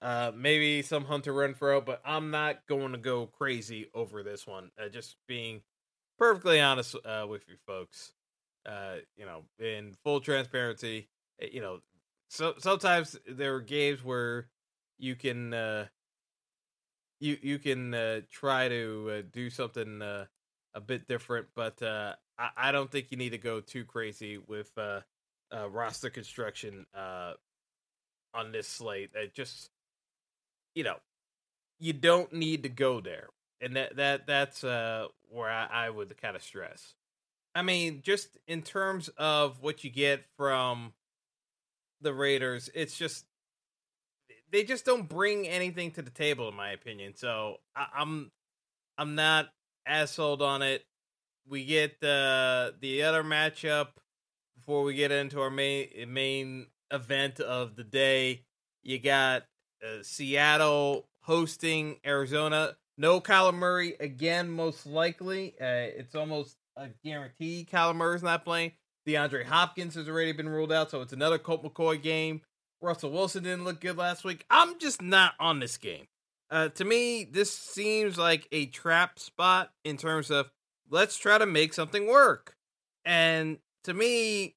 uh, 0.00 0.32
maybe 0.34 0.82
some 0.82 1.04
Hunter 1.04 1.32
Renfrow. 1.32 1.84
But 1.84 2.02
I'm 2.04 2.30
not 2.30 2.66
going 2.66 2.92
to 2.92 2.98
go 2.98 3.26
crazy 3.26 3.88
over 3.94 4.22
this 4.22 4.46
one. 4.46 4.70
Uh, 4.78 4.88
just 4.88 5.16
being 5.26 5.62
perfectly 6.18 6.60
honest 6.60 6.96
uh, 7.04 7.26
with 7.28 7.48
you 7.48 7.56
folks. 7.66 8.12
Uh, 8.64 8.96
you 9.16 9.26
know, 9.26 9.42
in 9.58 9.92
full 10.04 10.20
transparency, 10.20 11.08
eh, 11.40 11.48
you 11.52 11.60
know, 11.60 11.80
so 12.30 12.54
sometimes 12.58 13.18
there 13.28 13.56
are 13.56 13.60
games 13.60 14.04
where 14.04 14.46
you 15.02 15.16
can 15.16 15.52
uh, 15.52 15.86
you 17.20 17.36
you 17.42 17.58
can 17.58 17.92
uh, 17.92 18.20
try 18.30 18.68
to 18.68 19.10
uh, 19.18 19.22
do 19.32 19.50
something 19.50 20.00
uh, 20.00 20.26
a 20.74 20.80
bit 20.80 21.08
different, 21.08 21.48
but 21.54 21.82
uh, 21.82 22.14
I, 22.38 22.50
I 22.56 22.72
don't 22.72 22.90
think 22.90 23.10
you 23.10 23.16
need 23.16 23.30
to 23.30 23.38
go 23.38 23.60
too 23.60 23.84
crazy 23.84 24.38
with 24.38 24.70
uh, 24.78 25.00
uh, 25.54 25.68
roster 25.68 26.08
construction 26.08 26.86
uh, 26.94 27.32
on 28.32 28.52
this 28.52 28.68
slate. 28.68 29.10
It 29.14 29.34
just 29.34 29.70
you 30.74 30.84
know 30.84 30.96
you 31.80 31.92
don't 31.92 32.32
need 32.32 32.62
to 32.62 32.68
go 32.68 33.00
there, 33.00 33.28
and 33.60 33.74
that 33.74 33.96
that 33.96 34.26
that's 34.28 34.62
uh, 34.62 35.08
where 35.28 35.50
I, 35.50 35.86
I 35.86 35.90
would 35.90 36.16
kind 36.16 36.36
of 36.36 36.42
stress. 36.42 36.94
I 37.56 37.62
mean, 37.62 38.02
just 38.02 38.38
in 38.46 38.62
terms 38.62 39.08
of 39.18 39.60
what 39.60 39.82
you 39.82 39.90
get 39.90 40.24
from 40.36 40.92
the 42.00 42.14
Raiders, 42.14 42.70
it's 42.72 42.96
just 42.96 43.26
they 44.52 44.62
just 44.64 44.84
don't 44.84 45.08
bring 45.08 45.48
anything 45.48 45.90
to 45.92 46.02
the 46.02 46.10
table, 46.10 46.48
in 46.48 46.54
my 46.54 46.70
opinion. 46.70 47.14
So 47.16 47.56
I, 47.74 47.86
I'm, 47.96 48.30
I'm 48.98 49.14
not 49.14 49.48
as 49.86 50.10
sold 50.10 50.42
on 50.42 50.62
it. 50.62 50.84
We 51.48 51.64
get 51.64 52.00
the 52.00 52.74
the 52.80 53.02
other 53.02 53.24
matchup 53.24 53.88
before 54.54 54.84
we 54.84 54.94
get 54.94 55.10
into 55.10 55.40
our 55.40 55.50
main 55.50 55.88
main 56.08 56.66
event 56.92 57.40
of 57.40 57.74
the 57.74 57.82
day. 57.82 58.42
You 58.84 59.00
got 59.00 59.42
uh, 59.82 60.02
Seattle 60.02 61.08
hosting 61.22 61.96
Arizona. 62.06 62.76
No 62.96 63.20
Kyler 63.20 63.54
Murray 63.54 63.96
again, 63.98 64.50
most 64.50 64.86
likely. 64.86 65.54
Uh, 65.60 65.90
it's 65.96 66.14
almost 66.14 66.56
a 66.76 66.88
guarantee 67.04 67.66
Kyler 67.70 67.96
Murray's 67.96 68.22
not 68.22 68.44
playing. 68.44 68.72
DeAndre 69.06 69.44
Hopkins 69.44 69.96
has 69.96 70.08
already 70.08 70.32
been 70.32 70.48
ruled 70.48 70.72
out, 70.72 70.90
so 70.90 71.00
it's 71.00 71.12
another 71.12 71.38
Colt 71.38 71.64
McCoy 71.64 72.00
game. 72.00 72.42
Russell 72.82 73.12
Wilson 73.12 73.44
didn't 73.44 73.64
look 73.64 73.80
good 73.80 73.96
last 73.96 74.24
week. 74.24 74.44
I'm 74.50 74.78
just 74.78 75.00
not 75.00 75.34
on 75.38 75.60
this 75.60 75.76
game. 75.76 76.06
Uh, 76.50 76.68
to 76.70 76.84
me, 76.84 77.24
this 77.24 77.50
seems 77.50 78.18
like 78.18 78.46
a 78.52 78.66
trap 78.66 79.18
spot 79.18 79.70
in 79.84 79.96
terms 79.96 80.30
of 80.30 80.50
let's 80.90 81.16
try 81.16 81.38
to 81.38 81.46
make 81.46 81.72
something 81.72 82.06
work. 82.06 82.56
And 83.04 83.58
to 83.84 83.94
me, 83.94 84.56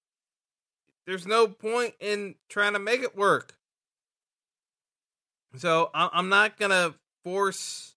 there's 1.05 1.25
no 1.25 1.47
point 1.47 1.93
in 1.99 2.35
trying 2.49 2.73
to 2.73 2.79
make 2.79 3.01
it 3.01 3.15
work. 3.15 3.55
So 5.55 5.89
I'm 5.93 6.27
not 6.27 6.57
gonna 6.57 6.95
force. 7.23 7.95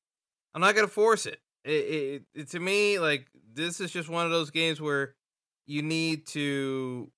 I'm 0.54 0.60
not 0.60 0.76
gonna 0.76 0.86
force 0.86 1.26
it. 1.26 1.40
It, 1.64 1.70
it, 1.70 2.22
it. 2.34 2.50
To 2.50 2.60
me, 2.60 3.00
like 3.00 3.26
this 3.52 3.80
is 3.80 3.90
just 3.90 4.08
one 4.08 4.24
of 4.24 4.30
those 4.30 4.50
games 4.50 4.80
where 4.80 5.14
you 5.66 5.82
need 5.82 6.26
to 6.28 7.10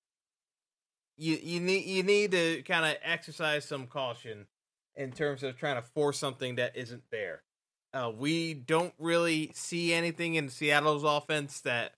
you 1.21 1.39
you 1.43 1.61
need 1.61 1.85
you 1.85 2.03
need 2.03 2.31
to 2.33 2.63
kind 2.63 2.87
of 2.87 2.97
exercise 3.05 3.67
some 3.67 3.87
caution 3.87 4.47
in 4.97 5.13
terms 5.13 5.43
of 5.43 5.57
trying 5.57 5.77
to 5.77 5.83
force 5.83 6.19
something 6.19 6.57
that 6.57 6.77
isn't 6.77 7.03
there. 7.11 7.43
Uh, 7.93 8.11
we 8.17 8.55
don't 8.55 8.95
really 8.99 9.51
see 9.55 9.93
anything 9.93 10.35
in 10.35 10.49
Seattle's 10.49 11.05
offense 11.05 11.61
that 11.61 11.93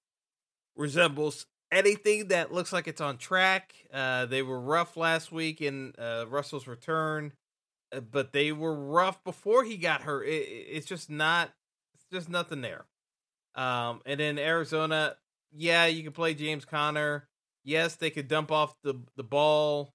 resembles 0.74 1.46
anything 1.70 2.28
that 2.28 2.52
looks 2.52 2.72
like 2.72 2.88
it's 2.88 3.00
on 3.00 3.16
track. 3.16 3.74
Uh, 3.92 4.26
they 4.26 4.42
were 4.42 4.60
rough 4.60 4.96
last 4.96 5.30
week 5.30 5.60
in 5.60 5.92
uh, 5.98 6.24
Russell's 6.28 6.66
return, 6.66 7.32
uh, 7.94 8.00
but 8.00 8.32
they 8.32 8.52
were 8.52 8.74
rough 8.74 9.22
before 9.22 9.64
he 9.64 9.76
got 9.76 10.02
hurt. 10.02 10.26
It, 10.26 10.48
it's 10.48 10.86
just 10.86 11.10
not, 11.10 11.50
it's 11.94 12.06
just 12.10 12.28
nothing 12.28 12.60
there. 12.60 12.86
Um, 13.54 14.00
and 14.06 14.18
then 14.18 14.38
Arizona, 14.38 15.16
yeah, 15.54 15.86
you 15.86 16.02
can 16.02 16.12
play 16.12 16.34
James 16.34 16.64
Conner 16.64 17.28
yes, 17.64 17.96
they 17.96 18.10
could 18.10 18.28
dump 18.28 18.50
off 18.50 18.74
the 18.82 19.00
the 19.16 19.24
ball, 19.24 19.94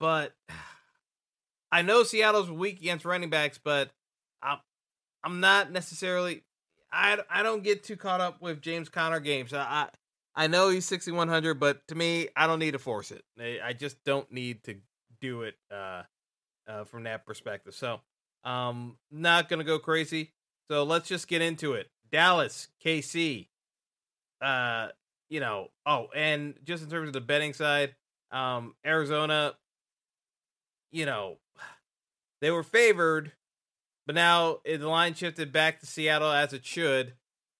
but 0.00 0.32
I 1.72 1.82
know 1.82 2.04
Seattle's 2.04 2.50
weak 2.50 2.80
against 2.80 3.04
running 3.04 3.30
backs, 3.30 3.58
but 3.62 3.90
I'm 4.42 4.58
I'm 5.22 5.40
not 5.40 5.72
necessarily 5.72 6.42
I 6.92 7.18
I 7.28 7.42
don't 7.42 7.64
get 7.64 7.82
too 7.82 7.96
caught 7.96 8.20
up 8.20 8.40
with 8.40 8.62
James 8.62 8.88
Conner 8.88 9.20
games. 9.20 9.52
I 9.52 9.88
I, 10.36 10.44
I 10.44 10.46
know 10.46 10.68
he's 10.68 10.86
6100, 10.86 11.54
but 11.54 11.86
to 11.88 11.94
me, 11.94 12.28
I 12.36 12.46
don't 12.46 12.58
need 12.58 12.72
to 12.72 12.78
force 12.78 13.12
it. 13.12 13.22
I, 13.40 13.72
just 13.72 14.02
don't 14.04 14.30
need 14.32 14.64
to 14.64 14.76
do 15.20 15.42
it 15.42 15.54
uh, 15.70 16.02
uh, 16.66 16.84
from 16.84 17.04
that 17.04 17.24
perspective. 17.24 17.72
So, 17.72 18.00
um, 18.42 18.96
not 19.12 19.48
gonna 19.48 19.64
go 19.64 19.78
crazy. 19.78 20.32
So 20.68 20.82
let's 20.82 21.08
just 21.08 21.28
get 21.28 21.42
into 21.42 21.74
it. 21.74 21.88
Dallas, 22.10 22.68
KC. 22.84 23.48
Uh, 24.40 24.88
you 25.34 25.40
know, 25.40 25.66
oh, 25.84 26.06
and 26.14 26.54
just 26.62 26.84
in 26.84 26.88
terms 26.88 27.08
of 27.08 27.12
the 27.12 27.20
betting 27.20 27.54
side, 27.54 27.96
um, 28.30 28.76
Arizona, 28.86 29.54
you 30.92 31.06
know, 31.06 31.38
they 32.40 32.52
were 32.52 32.62
favored, 32.62 33.32
but 34.06 34.14
now 34.14 34.60
the 34.64 34.78
line 34.88 35.14
shifted 35.14 35.50
back 35.52 35.80
to 35.80 35.86
Seattle 35.86 36.30
as 36.30 36.52
it 36.52 36.64
should. 36.64 37.14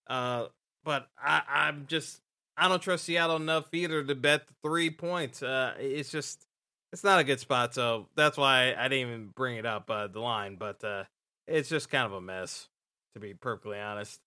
Uh, 0.07 0.47
but 0.85 1.09
I, 1.19 1.43
I'm 1.49 1.87
just 1.89 2.21
I 2.57 2.69
don't 2.69 2.81
trust 2.81 3.07
Seattle 3.07 3.35
enough 3.35 3.67
either 3.73 4.05
to 4.05 4.15
bet 4.15 4.43
three 4.63 4.91
points. 4.91 5.43
Uh, 5.43 5.75
it's 5.81 6.13
just 6.13 6.47
it's 6.93 7.03
not 7.03 7.19
a 7.19 7.25
good 7.25 7.41
spot, 7.41 7.75
so 7.75 8.07
that's 8.15 8.39
why 8.39 8.73
I 8.79 8.85
didn't 8.85 9.09
even 9.09 9.33
bring 9.35 9.57
it 9.57 9.67
up 9.67 9.91
uh, 9.91 10.07
the 10.07 10.21
line. 10.21 10.55
But 10.61 10.85
uh, 10.85 11.05
it's 11.49 11.69
just 11.69 11.91
kind 11.91 12.07
of 12.07 12.13
a 12.13 12.21
mess, 12.21 12.69
to 13.15 13.21
be 13.21 13.35
perfectly 13.35 13.81
honest. 13.81 14.21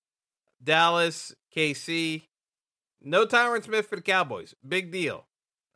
Dallas, 0.61 1.33
KC, 1.55 2.23
no 3.01 3.25
Tyron 3.25 3.63
Smith 3.63 3.87
for 3.87 3.95
the 3.95 4.01
Cowboys. 4.01 4.55
Big 4.67 4.91
deal. 4.91 5.25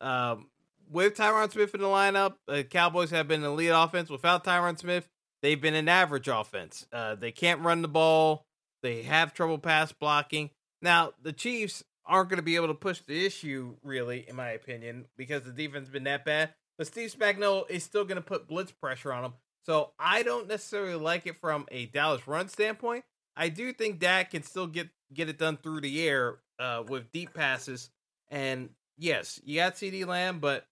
Um, 0.00 0.48
with 0.90 1.16
Tyron 1.16 1.50
Smith 1.50 1.74
in 1.74 1.80
the 1.80 1.86
lineup, 1.86 2.34
the 2.46 2.64
Cowboys 2.64 3.10
have 3.10 3.28
been 3.28 3.42
an 3.42 3.50
elite 3.50 3.70
offense. 3.72 4.10
Without 4.10 4.44
Tyron 4.44 4.78
Smith, 4.78 5.08
they've 5.40 5.60
been 5.60 5.74
an 5.74 5.88
average 5.88 6.28
offense. 6.28 6.86
Uh, 6.92 7.14
they 7.14 7.32
can't 7.32 7.60
run 7.60 7.82
the 7.82 7.88
ball. 7.88 8.46
They 8.82 9.02
have 9.02 9.32
trouble 9.32 9.58
pass 9.58 9.92
blocking. 9.92 10.50
Now, 10.82 11.12
the 11.22 11.32
Chiefs 11.32 11.84
aren't 12.04 12.28
going 12.28 12.38
to 12.38 12.42
be 12.42 12.56
able 12.56 12.66
to 12.68 12.74
push 12.74 13.00
the 13.00 13.24
issue, 13.24 13.76
really, 13.82 14.26
in 14.28 14.36
my 14.36 14.50
opinion, 14.50 15.06
because 15.16 15.44
the 15.44 15.52
defense 15.52 15.86
has 15.86 15.92
been 15.92 16.04
that 16.04 16.24
bad. 16.24 16.50
But 16.76 16.88
Steve 16.88 17.14
Spagnuolo 17.16 17.70
is 17.70 17.84
still 17.84 18.04
going 18.04 18.16
to 18.16 18.22
put 18.22 18.48
blitz 18.48 18.72
pressure 18.72 19.12
on 19.12 19.22
them. 19.22 19.34
So 19.64 19.92
I 19.98 20.24
don't 20.24 20.48
necessarily 20.48 20.96
like 20.96 21.26
it 21.26 21.40
from 21.40 21.66
a 21.70 21.86
Dallas 21.86 22.26
run 22.26 22.48
standpoint. 22.48 23.04
I 23.36 23.48
do 23.48 23.72
think 23.72 24.00
Dak 24.00 24.32
can 24.32 24.42
still 24.42 24.66
get 24.66 24.88
get 25.14 25.28
it 25.28 25.38
done 25.38 25.58
through 25.58 25.82
the 25.82 26.06
air 26.06 26.38
uh, 26.62 26.84
with 26.88 27.10
deep 27.10 27.34
passes. 27.34 27.90
And 28.30 28.70
yes, 28.96 29.40
you 29.44 29.56
got 29.56 29.74
CeeDee 29.74 30.06
Lamb, 30.06 30.38
but 30.38 30.64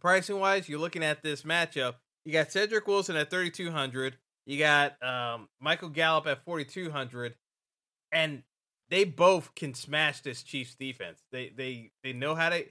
pricing 0.00 0.38
wise, 0.38 0.68
you're 0.68 0.78
looking 0.78 1.02
at 1.02 1.22
this 1.22 1.42
matchup. 1.42 1.94
You 2.24 2.32
got 2.32 2.52
Cedric 2.52 2.86
Wilson 2.86 3.16
at 3.16 3.30
3,200. 3.30 4.18
You 4.44 4.58
got 4.58 5.02
um, 5.02 5.48
Michael 5.60 5.88
Gallup 5.88 6.26
at 6.26 6.44
4,200, 6.44 7.34
and 8.12 8.42
they 8.90 9.04
both 9.04 9.54
can 9.54 9.74
smash 9.74 10.20
this 10.20 10.42
Chiefs 10.42 10.76
defense. 10.76 11.20
They 11.32 11.52
they 11.56 11.90
they 12.04 12.12
know 12.12 12.34
how 12.34 12.50
to. 12.50 12.64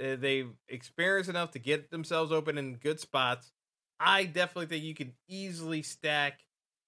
Uh, 0.00 0.16
they've 0.16 0.50
experienced 0.68 1.30
enough 1.30 1.52
to 1.52 1.58
get 1.58 1.90
themselves 1.90 2.32
open 2.32 2.58
in 2.58 2.74
good 2.76 2.98
spots. 2.98 3.52
I 4.00 4.24
definitely 4.24 4.66
think 4.66 4.84
you 4.84 4.94
can 4.94 5.12
easily 5.28 5.82
stack 5.82 6.40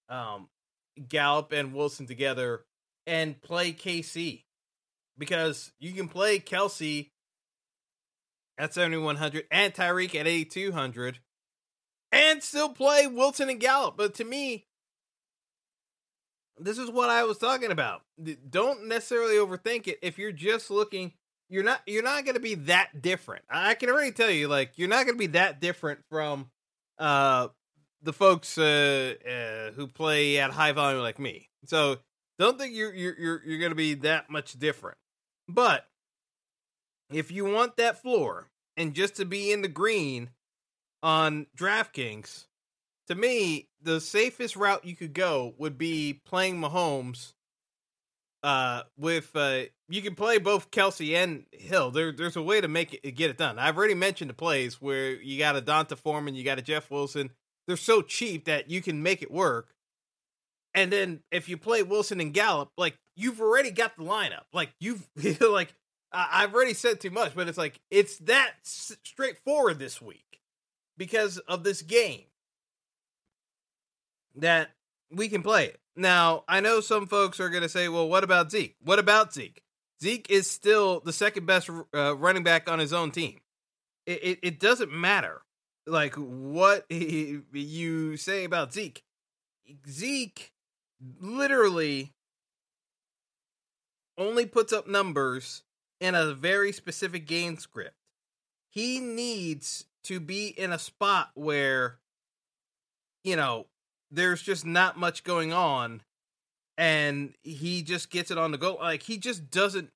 um, 0.08 0.48
Gallup 1.08 1.52
and 1.52 1.74
Wilson 1.74 2.06
together 2.06 2.64
and 3.06 3.40
play 3.40 3.72
KC 3.72 4.44
because 5.18 5.72
you 5.78 5.92
can 5.92 6.08
play 6.08 6.38
Kelce 6.38 7.10
at 8.58 8.74
7,100 8.74 9.44
and 9.50 9.74
Tyreek 9.74 10.14
at 10.14 10.26
8,200 10.26 11.18
and 12.12 12.42
still 12.42 12.68
play 12.68 13.06
Wilson 13.06 13.50
and 13.50 13.60
Gallup. 13.60 13.96
But 13.96 14.14
to 14.14 14.24
me, 14.24 14.66
this 16.58 16.78
is 16.78 16.90
what 16.90 17.10
I 17.10 17.24
was 17.24 17.38
talking 17.38 17.72
about. 17.72 18.02
Don't 18.48 18.86
necessarily 18.86 19.34
overthink 19.34 19.88
it. 19.88 19.98
If 20.02 20.18
you're 20.18 20.32
just 20.32 20.70
looking, 20.70 21.12
you're 21.48 21.64
not 21.64 21.80
you're 21.86 22.04
not 22.04 22.24
going 22.24 22.34
to 22.34 22.40
be 22.40 22.54
that 22.54 23.02
different. 23.02 23.44
I 23.50 23.74
can 23.74 23.90
already 23.90 24.12
tell 24.12 24.30
you, 24.30 24.48
like 24.48 24.72
you're 24.76 24.88
not 24.88 25.04
going 25.04 25.16
to 25.16 25.18
be 25.18 25.28
that 25.28 25.60
different 25.60 26.00
from 26.08 26.50
uh 26.98 27.48
the 28.02 28.12
folks 28.12 28.56
uh, 28.56 29.14
uh 29.28 29.72
who 29.72 29.88
play 29.88 30.38
at 30.38 30.52
high 30.52 30.72
volume 30.72 31.02
like 31.02 31.18
me. 31.18 31.48
So 31.64 31.96
don't 32.38 32.58
think 32.58 32.74
you're 32.74 32.94
you're 32.94 33.18
you're, 33.18 33.42
you're 33.44 33.58
going 33.58 33.72
to 33.72 33.76
be 33.76 33.94
that 33.94 34.30
much 34.30 34.52
different. 34.58 34.98
But 35.48 35.86
if 37.10 37.30
you 37.30 37.44
want 37.44 37.76
that 37.76 38.00
floor 38.00 38.48
and 38.76 38.94
just 38.94 39.16
to 39.16 39.24
be 39.24 39.52
in 39.52 39.62
the 39.62 39.68
green 39.68 40.30
on 41.02 41.46
DraftKings, 41.56 42.46
to 43.08 43.14
me, 43.14 43.68
the 43.82 44.00
safest 44.00 44.56
route 44.56 44.84
you 44.84 44.96
could 44.96 45.12
go 45.12 45.54
would 45.58 45.76
be 45.76 46.20
playing 46.24 46.60
Mahomes. 46.60 47.32
Uh, 48.42 48.82
with 48.98 49.30
uh, 49.34 49.62
you 49.88 50.02
can 50.02 50.14
play 50.14 50.36
both 50.36 50.70
Kelce 50.70 51.14
and 51.14 51.46
Hill. 51.52 51.90
There, 51.90 52.12
there's 52.12 52.36
a 52.36 52.42
way 52.42 52.60
to 52.60 52.68
make 52.68 53.00
it 53.02 53.12
get 53.12 53.30
it 53.30 53.38
done. 53.38 53.58
I've 53.58 53.78
already 53.78 53.94
mentioned 53.94 54.28
the 54.28 54.34
plays 54.34 54.82
where 54.82 55.12
you 55.12 55.38
got 55.38 55.56
a 55.56 55.62
D'Onta 55.62 55.96
Foreman, 55.96 56.34
you 56.34 56.44
got 56.44 56.58
a 56.58 56.62
Jeff 56.62 56.90
Wilson. 56.90 57.30
They're 57.66 57.76
so 57.78 58.02
cheap 58.02 58.44
that 58.44 58.68
you 58.68 58.82
can 58.82 59.02
make 59.02 59.22
it 59.22 59.30
work. 59.30 59.73
And 60.74 60.92
then 60.92 61.20
if 61.30 61.48
you 61.48 61.56
play 61.56 61.82
Wilson 61.82 62.20
and 62.20 62.34
Gallup, 62.34 62.70
like 62.76 62.98
you've 63.16 63.40
already 63.40 63.70
got 63.70 63.96
the 63.96 64.02
lineup. 64.02 64.44
Like 64.52 64.70
you've 64.80 65.06
like 65.40 65.74
I've 66.12 66.54
already 66.54 66.74
said 66.74 67.00
too 67.00 67.10
much, 67.10 67.34
but 67.34 67.48
it's 67.48 67.58
like 67.58 67.80
it's 67.90 68.18
that 68.18 68.52
straightforward 68.62 69.78
this 69.78 70.00
week 70.00 70.40
because 70.96 71.38
of 71.38 71.64
this 71.64 71.82
game 71.82 72.24
that 74.36 74.70
we 75.10 75.28
can 75.28 75.42
play 75.42 75.66
it. 75.66 75.80
Now, 75.96 76.44
I 76.48 76.60
know 76.60 76.80
some 76.80 77.06
folks 77.06 77.38
are 77.38 77.50
going 77.50 77.62
to 77.62 77.68
say, 77.68 77.88
well, 77.88 78.08
what 78.08 78.24
about 78.24 78.50
Zeke? 78.50 78.74
What 78.82 78.98
about 78.98 79.32
Zeke? 79.32 79.62
Zeke 80.02 80.28
is 80.28 80.50
still 80.50 81.00
the 81.00 81.12
second 81.12 81.46
best 81.46 81.70
uh, 81.94 82.16
running 82.16 82.42
back 82.42 82.68
on 82.68 82.80
his 82.80 82.92
own 82.92 83.12
team. 83.12 83.40
It, 84.06 84.24
it, 84.24 84.38
it 84.42 84.60
doesn't 84.60 84.92
matter 84.92 85.42
like 85.86 86.14
what 86.14 86.84
you 86.90 88.16
say 88.16 88.44
about 88.44 88.72
Zeke. 88.72 89.02
Zeke 89.88 90.52
literally 91.20 92.12
only 94.16 94.46
puts 94.46 94.72
up 94.72 94.86
numbers 94.86 95.62
in 96.00 96.14
a 96.14 96.34
very 96.34 96.72
specific 96.72 97.26
game 97.26 97.56
script. 97.56 97.96
He 98.70 99.00
needs 99.00 99.86
to 100.04 100.20
be 100.20 100.48
in 100.48 100.72
a 100.72 100.78
spot 100.78 101.30
where, 101.34 101.98
you 103.22 103.36
know, 103.36 103.66
there's 104.10 104.42
just 104.42 104.64
not 104.66 104.98
much 104.98 105.24
going 105.24 105.52
on 105.52 106.02
and 106.76 107.34
he 107.42 107.82
just 107.82 108.10
gets 108.10 108.30
it 108.30 108.38
on 108.38 108.52
the 108.52 108.58
go. 108.58 108.74
Like 108.74 109.02
he 109.02 109.18
just 109.18 109.50
doesn't 109.50 109.90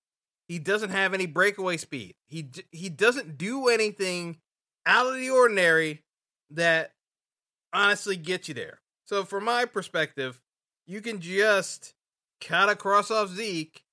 he 0.47 0.59
doesn't 0.59 0.91
have 0.91 1.13
any 1.13 1.27
breakaway 1.27 1.77
speed. 1.77 2.15
He 2.29 2.49
he 2.73 2.89
doesn't 2.89 3.39
do 3.39 3.69
anything 3.69 4.39
out 4.87 5.07
of 5.07 5.15
the 5.15 5.31
ordinary 5.31 6.03
that 6.51 6.93
honestly 7.73 8.17
gets 8.17 8.49
you 8.49 8.55
there. 8.55 8.81
So 9.05 9.25
from 9.25 9.45
my 9.45 9.65
perspective 9.65 10.41
you 10.89 11.01
can 11.01 11.21
just 11.21 11.95
kind 12.41 12.71
of 12.71 12.79
cross 12.79 13.11
off 13.11 13.29
Zeke 13.29 13.85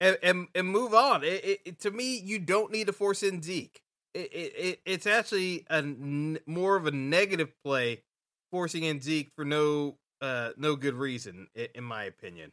and 0.00 0.18
and, 0.22 0.48
and 0.54 0.66
move 0.68 0.94
on. 0.94 1.22
It, 1.22 1.44
it, 1.44 1.60
it, 1.64 1.80
to 1.80 1.90
me, 1.90 2.18
you 2.18 2.38
don't 2.38 2.72
need 2.72 2.88
to 2.88 2.92
force 2.92 3.22
in 3.22 3.42
Zeke. 3.42 3.82
It, 4.14 4.30
it 4.32 4.80
it's 4.84 5.06
actually 5.06 5.64
a 5.70 5.76
n- 5.76 6.38
more 6.46 6.76
of 6.76 6.86
a 6.86 6.90
negative 6.90 7.52
play 7.64 8.02
forcing 8.50 8.84
in 8.84 9.00
Zeke 9.00 9.30
for 9.36 9.44
no 9.44 9.98
uh 10.20 10.50
no 10.56 10.74
good 10.76 10.94
reason, 10.94 11.48
in 11.74 11.84
my 11.84 12.04
opinion, 12.04 12.52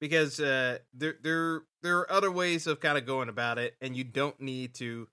because 0.00 0.38
uh 0.38 0.78
there 0.92 1.16
there 1.22 1.62
there 1.82 1.98
are 1.98 2.12
other 2.12 2.30
ways 2.30 2.66
of 2.66 2.80
kind 2.80 2.98
of 2.98 3.06
going 3.06 3.28
about 3.28 3.58
it, 3.58 3.74
and 3.80 3.96
you 3.96 4.04
don't 4.04 4.40
need 4.40 4.74
to. 4.74 5.08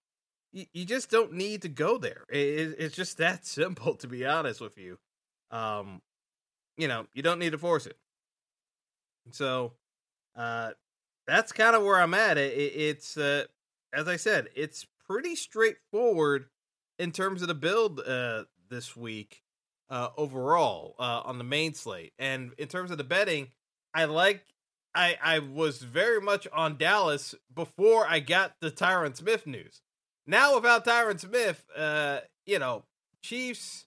You, 0.52 0.66
you 0.74 0.86
just 0.86 1.12
don't 1.12 1.34
need 1.34 1.64
to 1.64 1.70
go 1.70 1.98
there. 1.98 2.24
It's 2.30 2.96
just 2.96 3.18
that 3.18 3.46
simple, 3.46 3.96
to 3.96 4.08
be 4.08 4.26
honest 4.26 4.62
with 4.62 4.78
you. 4.78 4.98
Um, 5.52 6.02
you 6.78 6.88
know, 6.88 7.07
you 7.13 7.21
don't 7.21 7.39
need 7.39 7.51
to 7.51 7.57
force 7.57 7.86
it. 7.86 7.97
So, 9.32 9.73
uh, 10.36 10.71
that's 11.28 11.51
kind 11.51 11.76
of 11.76 11.84
where 11.84 11.99
I'm 11.99 12.13
at. 12.13 12.38
It, 12.38 12.53
it, 12.53 12.73
it's, 12.76 13.17
uh, 13.17 13.45
as 13.93 14.07
I 14.07 14.17
said, 14.17 14.49
it's 14.55 14.86
pretty 15.07 15.36
straightforward 15.36 16.45
in 16.99 17.11
terms 17.11 17.41
of 17.41 17.47
the 17.47 17.55
build 17.55 17.99
uh, 17.99 18.43
this 18.69 18.95
week 18.95 19.41
uh, 19.89 20.09
overall 20.17 20.95
uh, 20.99 21.21
on 21.26 21.38
the 21.38 21.43
main 21.43 21.73
slate. 21.73 22.13
And 22.19 22.51
in 22.57 22.67
terms 22.67 22.91
of 22.91 22.97
the 22.97 23.03
betting, 23.03 23.49
I 23.93 24.05
like. 24.05 24.45
I, 24.93 25.17
I 25.21 25.39
was 25.39 25.80
very 25.80 26.21
much 26.21 26.47
on 26.53 26.78
Dallas 26.78 27.36
before 27.53 28.07
I 28.07 28.21
got 28.21 28.53
the 28.61 28.71
Tyron 28.71 29.15
Smith 29.15 29.45
news. 29.45 29.82
Now 30.26 30.55
without 30.55 30.86
Tyron 30.86 31.19
Smith, 31.19 31.65
uh, 31.76 32.19
you 32.45 32.59
know, 32.59 32.86
Chiefs 33.21 33.86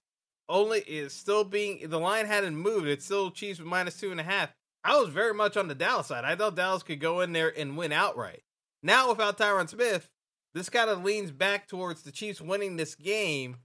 only 0.49 0.81
is 0.81 1.13
still 1.13 1.45
being 1.45 1.89
the 1.89 1.99
line 1.99 2.27
hadn't 2.27 2.57
moved. 2.57 2.87
It's 2.87 3.05
still 3.05 3.31
Chiefs 3.31 3.59
with 3.59 3.69
minus 3.69 3.99
two 3.99 4.11
and 4.11 4.21
a 4.21 4.25
half. 4.25 4.53
I 4.85 4.97
was 4.99 5.09
very 5.09 5.35
much 5.35 5.57
on 5.57 5.69
the 5.69 5.75
Dallas 5.75 6.07
side. 6.07 6.25
I 6.25 6.37
thought 6.37 6.57
Dallas 6.57 6.83
could 6.83 7.01
go 7.01 7.21
in 7.21 7.33
there 7.33 7.53
and 7.57 7.77
win 7.77 7.93
outright. 7.93 8.43
Now 8.83 9.11
without 9.11 9.39
Tyron 9.39 9.69
Smith, 9.69 10.09
this 10.55 10.71
kind 10.71 10.89
of 10.89 11.05
leans 11.05 11.31
back 11.31 11.69
towards 11.69 12.03
the 12.03 12.13
Chiefs 12.13 12.41
winning 12.41 12.77
this 12.77 12.95
game, 12.95 13.57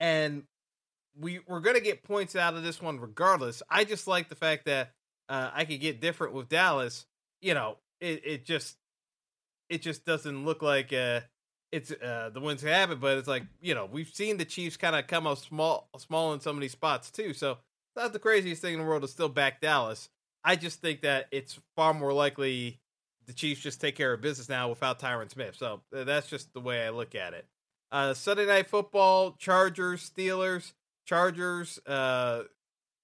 and 0.00 0.44
we 1.18 1.40
we're 1.46 1.60
gonna 1.60 1.80
get 1.80 2.02
points 2.02 2.36
out 2.36 2.54
of 2.54 2.62
this 2.62 2.82
one 2.82 3.00
regardless. 3.00 3.62
I 3.70 3.84
just 3.84 4.06
like 4.06 4.28
the 4.28 4.34
fact 4.34 4.66
that 4.66 4.92
uh, 5.28 5.50
I 5.52 5.64
could 5.64 5.80
get 5.80 6.00
different 6.00 6.34
with 6.34 6.48
Dallas. 6.48 7.06
You 7.40 7.54
know, 7.54 7.78
it 8.00 8.22
it 8.24 8.44
just 8.44 8.76
it 9.68 9.82
just 9.82 10.04
doesn't 10.04 10.44
look 10.44 10.62
like 10.62 10.92
uh, 10.92 11.20
it's 11.72 11.90
uh, 11.90 12.30
the 12.32 12.40
wins 12.40 12.62
that 12.62 12.72
happen, 12.72 12.98
but 12.98 13.18
it's 13.18 13.28
like 13.28 13.44
you 13.60 13.74
know 13.74 13.86
we've 13.86 14.08
seen 14.08 14.36
the 14.36 14.44
Chiefs 14.44 14.76
kind 14.76 14.96
of 14.96 15.06
come 15.06 15.26
up 15.26 15.38
small, 15.38 15.88
small 15.98 16.32
in 16.32 16.40
of 16.44 16.60
these 16.60 16.72
spots 16.72 17.10
too. 17.10 17.32
So 17.32 17.58
not 17.94 18.12
the 18.12 18.18
craziest 18.18 18.62
thing 18.62 18.74
in 18.74 18.80
the 18.80 18.86
world 18.86 19.02
to 19.02 19.08
still 19.08 19.28
back 19.28 19.60
Dallas. 19.60 20.08
I 20.44 20.56
just 20.56 20.80
think 20.80 21.02
that 21.02 21.26
it's 21.32 21.58
far 21.74 21.92
more 21.92 22.12
likely 22.12 22.78
the 23.26 23.32
Chiefs 23.32 23.60
just 23.60 23.80
take 23.80 23.96
care 23.96 24.12
of 24.12 24.20
business 24.20 24.48
now 24.48 24.68
without 24.68 25.00
Tyron 25.00 25.30
Smith. 25.30 25.56
So 25.56 25.80
that's 25.90 26.28
just 26.28 26.52
the 26.54 26.60
way 26.60 26.86
I 26.86 26.90
look 26.90 27.14
at 27.14 27.34
it. 27.34 27.46
Uh, 27.90 28.14
Sunday 28.14 28.46
night 28.46 28.68
football: 28.68 29.32
Chargers, 29.38 30.08
Steelers. 30.08 30.72
Chargers. 31.04 31.78
Uh, 31.86 32.42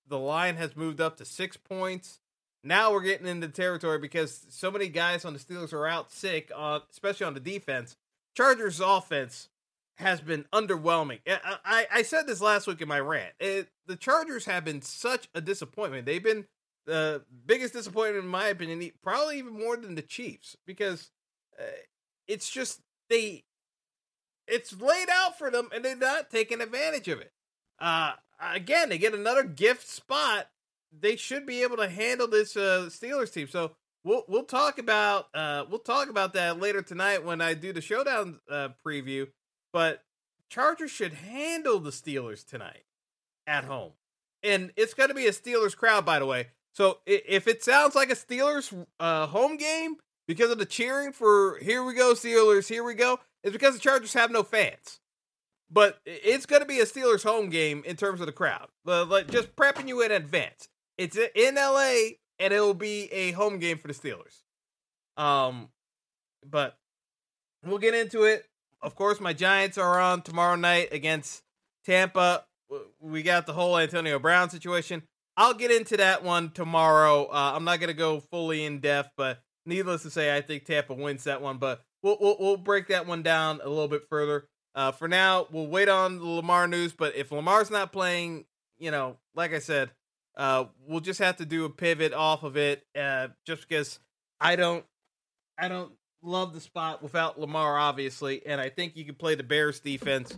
the 0.08 0.18
line 0.18 0.56
has 0.56 0.76
moved 0.76 1.00
up 1.00 1.16
to 1.16 1.24
six 1.24 1.56
points. 1.56 2.20
Now 2.64 2.92
we're 2.92 3.02
getting 3.02 3.26
into 3.26 3.48
territory 3.48 3.98
because 3.98 4.46
so 4.50 4.70
many 4.70 4.88
guys 4.88 5.24
on 5.24 5.32
the 5.32 5.38
Steelers 5.38 5.72
are 5.72 5.86
out 5.86 6.12
sick, 6.12 6.52
on, 6.54 6.82
especially 6.90 7.26
on 7.26 7.34
the 7.34 7.40
defense 7.40 7.96
Chargers 8.36 8.80
offense 8.80 9.48
has 9.96 10.20
been 10.20 10.46
underwhelming. 10.52 11.20
I, 11.26 11.56
I, 11.64 11.86
I 11.92 12.02
said 12.02 12.26
this 12.26 12.40
last 12.40 12.66
week 12.66 12.80
in 12.80 12.88
my 12.88 13.00
rant. 13.00 13.34
It, 13.38 13.68
the 13.86 13.96
Chargers 13.96 14.46
have 14.46 14.64
been 14.64 14.82
such 14.82 15.28
a 15.34 15.40
disappointment. 15.40 16.06
They've 16.06 16.22
been 16.22 16.46
the 16.86 17.22
biggest 17.46 17.74
disappointment, 17.74 18.24
in 18.24 18.30
my 18.30 18.48
opinion, 18.48 18.90
probably 19.02 19.38
even 19.38 19.58
more 19.58 19.76
than 19.76 19.94
the 19.94 20.02
Chiefs, 20.02 20.56
because 20.66 21.10
uh, 21.60 21.64
it's 22.26 22.50
just 22.50 22.80
they, 23.08 23.44
it's 24.48 24.80
laid 24.80 25.08
out 25.10 25.38
for 25.38 25.50
them, 25.50 25.68
and 25.74 25.84
they're 25.84 25.94
not 25.94 26.30
taking 26.30 26.60
advantage 26.60 27.08
of 27.08 27.20
it. 27.20 27.32
Uh, 27.78 28.14
again, 28.40 28.88
they 28.88 28.98
get 28.98 29.14
another 29.14 29.44
gift 29.44 29.88
spot. 29.88 30.48
They 30.98 31.16
should 31.16 31.46
be 31.46 31.62
able 31.62 31.76
to 31.76 31.88
handle 31.88 32.28
this 32.28 32.56
uh, 32.56 32.88
Steelers 32.88 33.32
team. 33.32 33.48
So 33.48 33.72
we'll 34.04 34.24
we'll 34.28 34.44
talk 34.44 34.78
about 34.78 35.26
uh 35.34 35.64
we'll 35.68 35.78
talk 35.78 36.08
about 36.08 36.34
that 36.34 36.58
later 36.60 36.82
tonight 36.82 37.24
when 37.24 37.40
I 37.40 37.54
do 37.54 37.72
the 37.72 37.80
showdown 37.80 38.40
uh, 38.50 38.70
preview. 38.84 39.28
But 39.72 40.02
Chargers 40.50 40.90
should 40.90 41.14
handle 41.14 41.78
the 41.80 41.90
Steelers 41.90 42.46
tonight 42.46 42.84
at 43.46 43.64
home, 43.64 43.92
and 44.42 44.72
it's 44.76 44.94
going 44.94 45.08
to 45.08 45.14
be 45.14 45.26
a 45.26 45.32
Steelers 45.32 45.76
crowd, 45.76 46.04
by 46.04 46.18
the 46.18 46.26
way. 46.26 46.48
So 46.74 46.98
if 47.06 47.48
it 47.48 47.62
sounds 47.62 47.94
like 47.94 48.10
a 48.10 48.14
Steelers 48.14 48.86
uh, 49.00 49.26
home 49.26 49.56
game 49.56 49.96
because 50.26 50.50
of 50.50 50.58
the 50.58 50.66
cheering 50.66 51.12
for 51.12 51.58
"Here 51.60 51.82
we 51.84 51.94
go 51.94 52.12
Steelers, 52.14 52.68
here 52.68 52.84
we 52.84 52.94
go," 52.94 53.18
it's 53.42 53.52
because 53.52 53.74
the 53.74 53.80
Chargers 53.80 54.12
have 54.14 54.30
no 54.30 54.42
fans. 54.42 55.00
but 55.70 56.00
it's 56.04 56.44
going 56.46 56.60
to 56.60 56.68
be 56.68 56.80
a 56.80 56.84
Steelers 56.86 57.22
home 57.22 57.48
game 57.48 57.82
in 57.86 57.96
terms 57.96 58.20
of 58.20 58.26
the 58.26 58.32
crowd. 58.32 58.68
Just 59.30 59.56
prepping 59.56 59.88
you 59.88 60.02
in 60.02 60.10
advance. 60.12 60.68
It's 60.98 61.16
in 61.16 61.54
LA 61.54 62.16
and 62.38 62.52
it 62.52 62.60
will 62.60 62.74
be 62.74 63.12
a 63.12 63.32
home 63.32 63.58
game 63.58 63.78
for 63.78 63.88
the 63.88 63.94
Steelers. 63.94 64.42
Um, 65.16 65.68
but 66.44 66.76
we'll 67.64 67.78
get 67.78 67.94
into 67.94 68.24
it. 68.24 68.44
Of 68.80 68.96
course, 68.96 69.20
my 69.20 69.32
Giants 69.32 69.78
are 69.78 70.00
on 70.00 70.22
tomorrow 70.22 70.56
night 70.56 70.88
against 70.92 71.42
Tampa. 71.84 72.44
We 73.00 73.22
got 73.22 73.46
the 73.46 73.52
whole 73.52 73.78
Antonio 73.78 74.18
Brown 74.18 74.50
situation. 74.50 75.02
I'll 75.36 75.54
get 75.54 75.70
into 75.70 75.96
that 75.98 76.24
one 76.24 76.50
tomorrow. 76.50 77.26
Uh, 77.26 77.52
I'm 77.54 77.64
not 77.64 77.80
going 77.80 77.88
to 77.88 77.94
go 77.94 78.20
fully 78.20 78.64
in 78.64 78.80
depth, 78.80 79.10
but 79.16 79.40
needless 79.64 80.02
to 80.02 80.10
say, 80.10 80.36
I 80.36 80.40
think 80.40 80.64
Tampa 80.64 80.94
wins 80.94 81.24
that 81.24 81.40
one. 81.40 81.58
But 81.58 81.82
we'll, 82.02 82.18
we'll, 82.20 82.36
we'll 82.38 82.56
break 82.56 82.88
that 82.88 83.06
one 83.06 83.22
down 83.22 83.60
a 83.62 83.68
little 83.68 83.88
bit 83.88 84.08
further. 84.08 84.48
Uh, 84.74 84.90
for 84.90 85.06
now, 85.06 85.46
we'll 85.50 85.66
wait 85.66 85.88
on 85.88 86.18
the 86.18 86.24
Lamar 86.24 86.66
news. 86.66 86.92
But 86.92 87.14
if 87.14 87.30
Lamar's 87.30 87.70
not 87.70 87.92
playing, 87.92 88.46
you 88.78 88.90
know, 88.90 89.18
like 89.34 89.52
I 89.54 89.58
said, 89.58 89.90
uh, 90.36 90.64
we'll 90.86 91.00
just 91.00 91.18
have 91.20 91.36
to 91.36 91.46
do 91.46 91.64
a 91.64 91.70
pivot 91.70 92.12
off 92.12 92.42
of 92.42 92.56
it, 92.56 92.84
uh, 92.98 93.28
just 93.46 93.68
because 93.68 93.98
I 94.40 94.56
don't, 94.56 94.84
I 95.58 95.68
don't 95.68 95.92
love 96.22 96.54
the 96.54 96.60
spot 96.60 97.02
without 97.02 97.40
Lamar, 97.40 97.78
obviously, 97.78 98.44
and 98.46 98.60
I 98.60 98.68
think 98.68 98.96
you 98.96 99.04
can 99.04 99.14
play 99.14 99.34
the 99.34 99.42
Bears 99.42 99.80
defense 99.80 100.34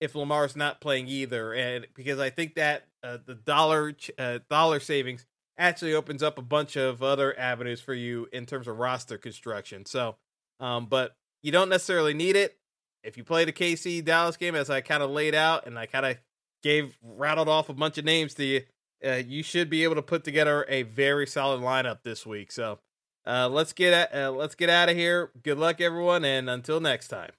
if 0.00 0.14
Lamar's 0.14 0.56
not 0.56 0.80
playing 0.80 1.08
either, 1.08 1.52
and 1.54 1.86
because 1.94 2.20
I 2.20 2.30
think 2.30 2.54
that 2.54 2.84
uh, 3.02 3.18
the 3.24 3.34
dollar 3.34 3.94
uh, 4.18 4.38
dollar 4.48 4.80
savings 4.80 5.26
actually 5.58 5.94
opens 5.94 6.22
up 6.22 6.38
a 6.38 6.42
bunch 6.42 6.76
of 6.76 7.02
other 7.02 7.36
avenues 7.38 7.80
for 7.80 7.94
you 7.94 8.28
in 8.32 8.46
terms 8.46 8.68
of 8.68 8.78
roster 8.78 9.18
construction. 9.18 9.84
So, 9.84 10.16
um, 10.60 10.86
but 10.86 11.16
you 11.42 11.50
don't 11.50 11.68
necessarily 11.68 12.14
need 12.14 12.36
it 12.36 12.56
if 13.02 13.16
you 13.16 13.24
play 13.24 13.44
the 13.44 13.52
KC 13.52 14.04
Dallas 14.04 14.36
game 14.36 14.54
as 14.54 14.70
I 14.70 14.80
kind 14.80 15.02
of 15.02 15.10
laid 15.10 15.34
out, 15.34 15.66
and 15.66 15.78
I 15.78 15.86
kind 15.86 16.06
of 16.06 16.16
gave 16.62 16.96
rattled 17.02 17.48
off 17.48 17.68
a 17.68 17.74
bunch 17.74 17.98
of 17.98 18.04
names 18.04 18.34
to 18.34 18.44
you. 18.44 18.62
Uh, 19.04 19.22
you 19.26 19.42
should 19.42 19.70
be 19.70 19.84
able 19.84 19.94
to 19.94 20.02
put 20.02 20.24
together 20.24 20.66
a 20.68 20.82
very 20.82 21.26
solid 21.26 21.60
lineup 21.60 22.02
this 22.02 22.26
week. 22.26 22.50
So 22.50 22.80
uh, 23.26 23.48
let's 23.48 23.72
get 23.72 23.92
at, 23.92 24.14
uh, 24.14 24.30
let's 24.32 24.54
get 24.54 24.70
out 24.70 24.88
of 24.88 24.96
here. 24.96 25.30
Good 25.42 25.58
luck, 25.58 25.80
everyone, 25.80 26.24
and 26.24 26.48
until 26.50 26.80
next 26.80 27.08
time. 27.08 27.30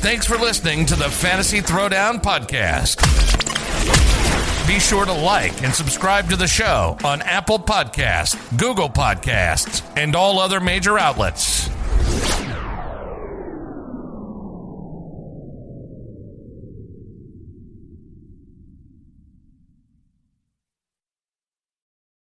Thanks 0.00 0.26
for 0.26 0.36
listening 0.36 0.86
to 0.86 0.96
the 0.96 1.08
Fantasy 1.10 1.60
Throwdown 1.60 2.22
podcast. 2.22 3.00
Be 4.66 4.78
sure 4.78 5.04
to 5.04 5.12
like 5.12 5.62
and 5.62 5.74
subscribe 5.74 6.30
to 6.30 6.36
the 6.36 6.46
show 6.46 6.96
on 7.04 7.20
Apple 7.22 7.58
Podcasts, 7.58 8.58
Google 8.58 8.88
Podcasts, 8.88 9.82
and 9.96 10.14
all 10.14 10.38
other 10.38 10.60
major 10.60 10.98
outlets. 10.98 11.68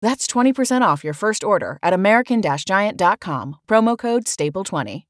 That's 0.00 0.26
20% 0.26 0.82
off 0.82 1.04
your 1.04 1.14
first 1.14 1.44
order 1.44 1.78
at 1.82 1.92
American 1.92 2.40
Giant.com, 2.64 3.56
promo 3.68 3.98
code 3.98 4.24
STAPLE20. 4.24 5.09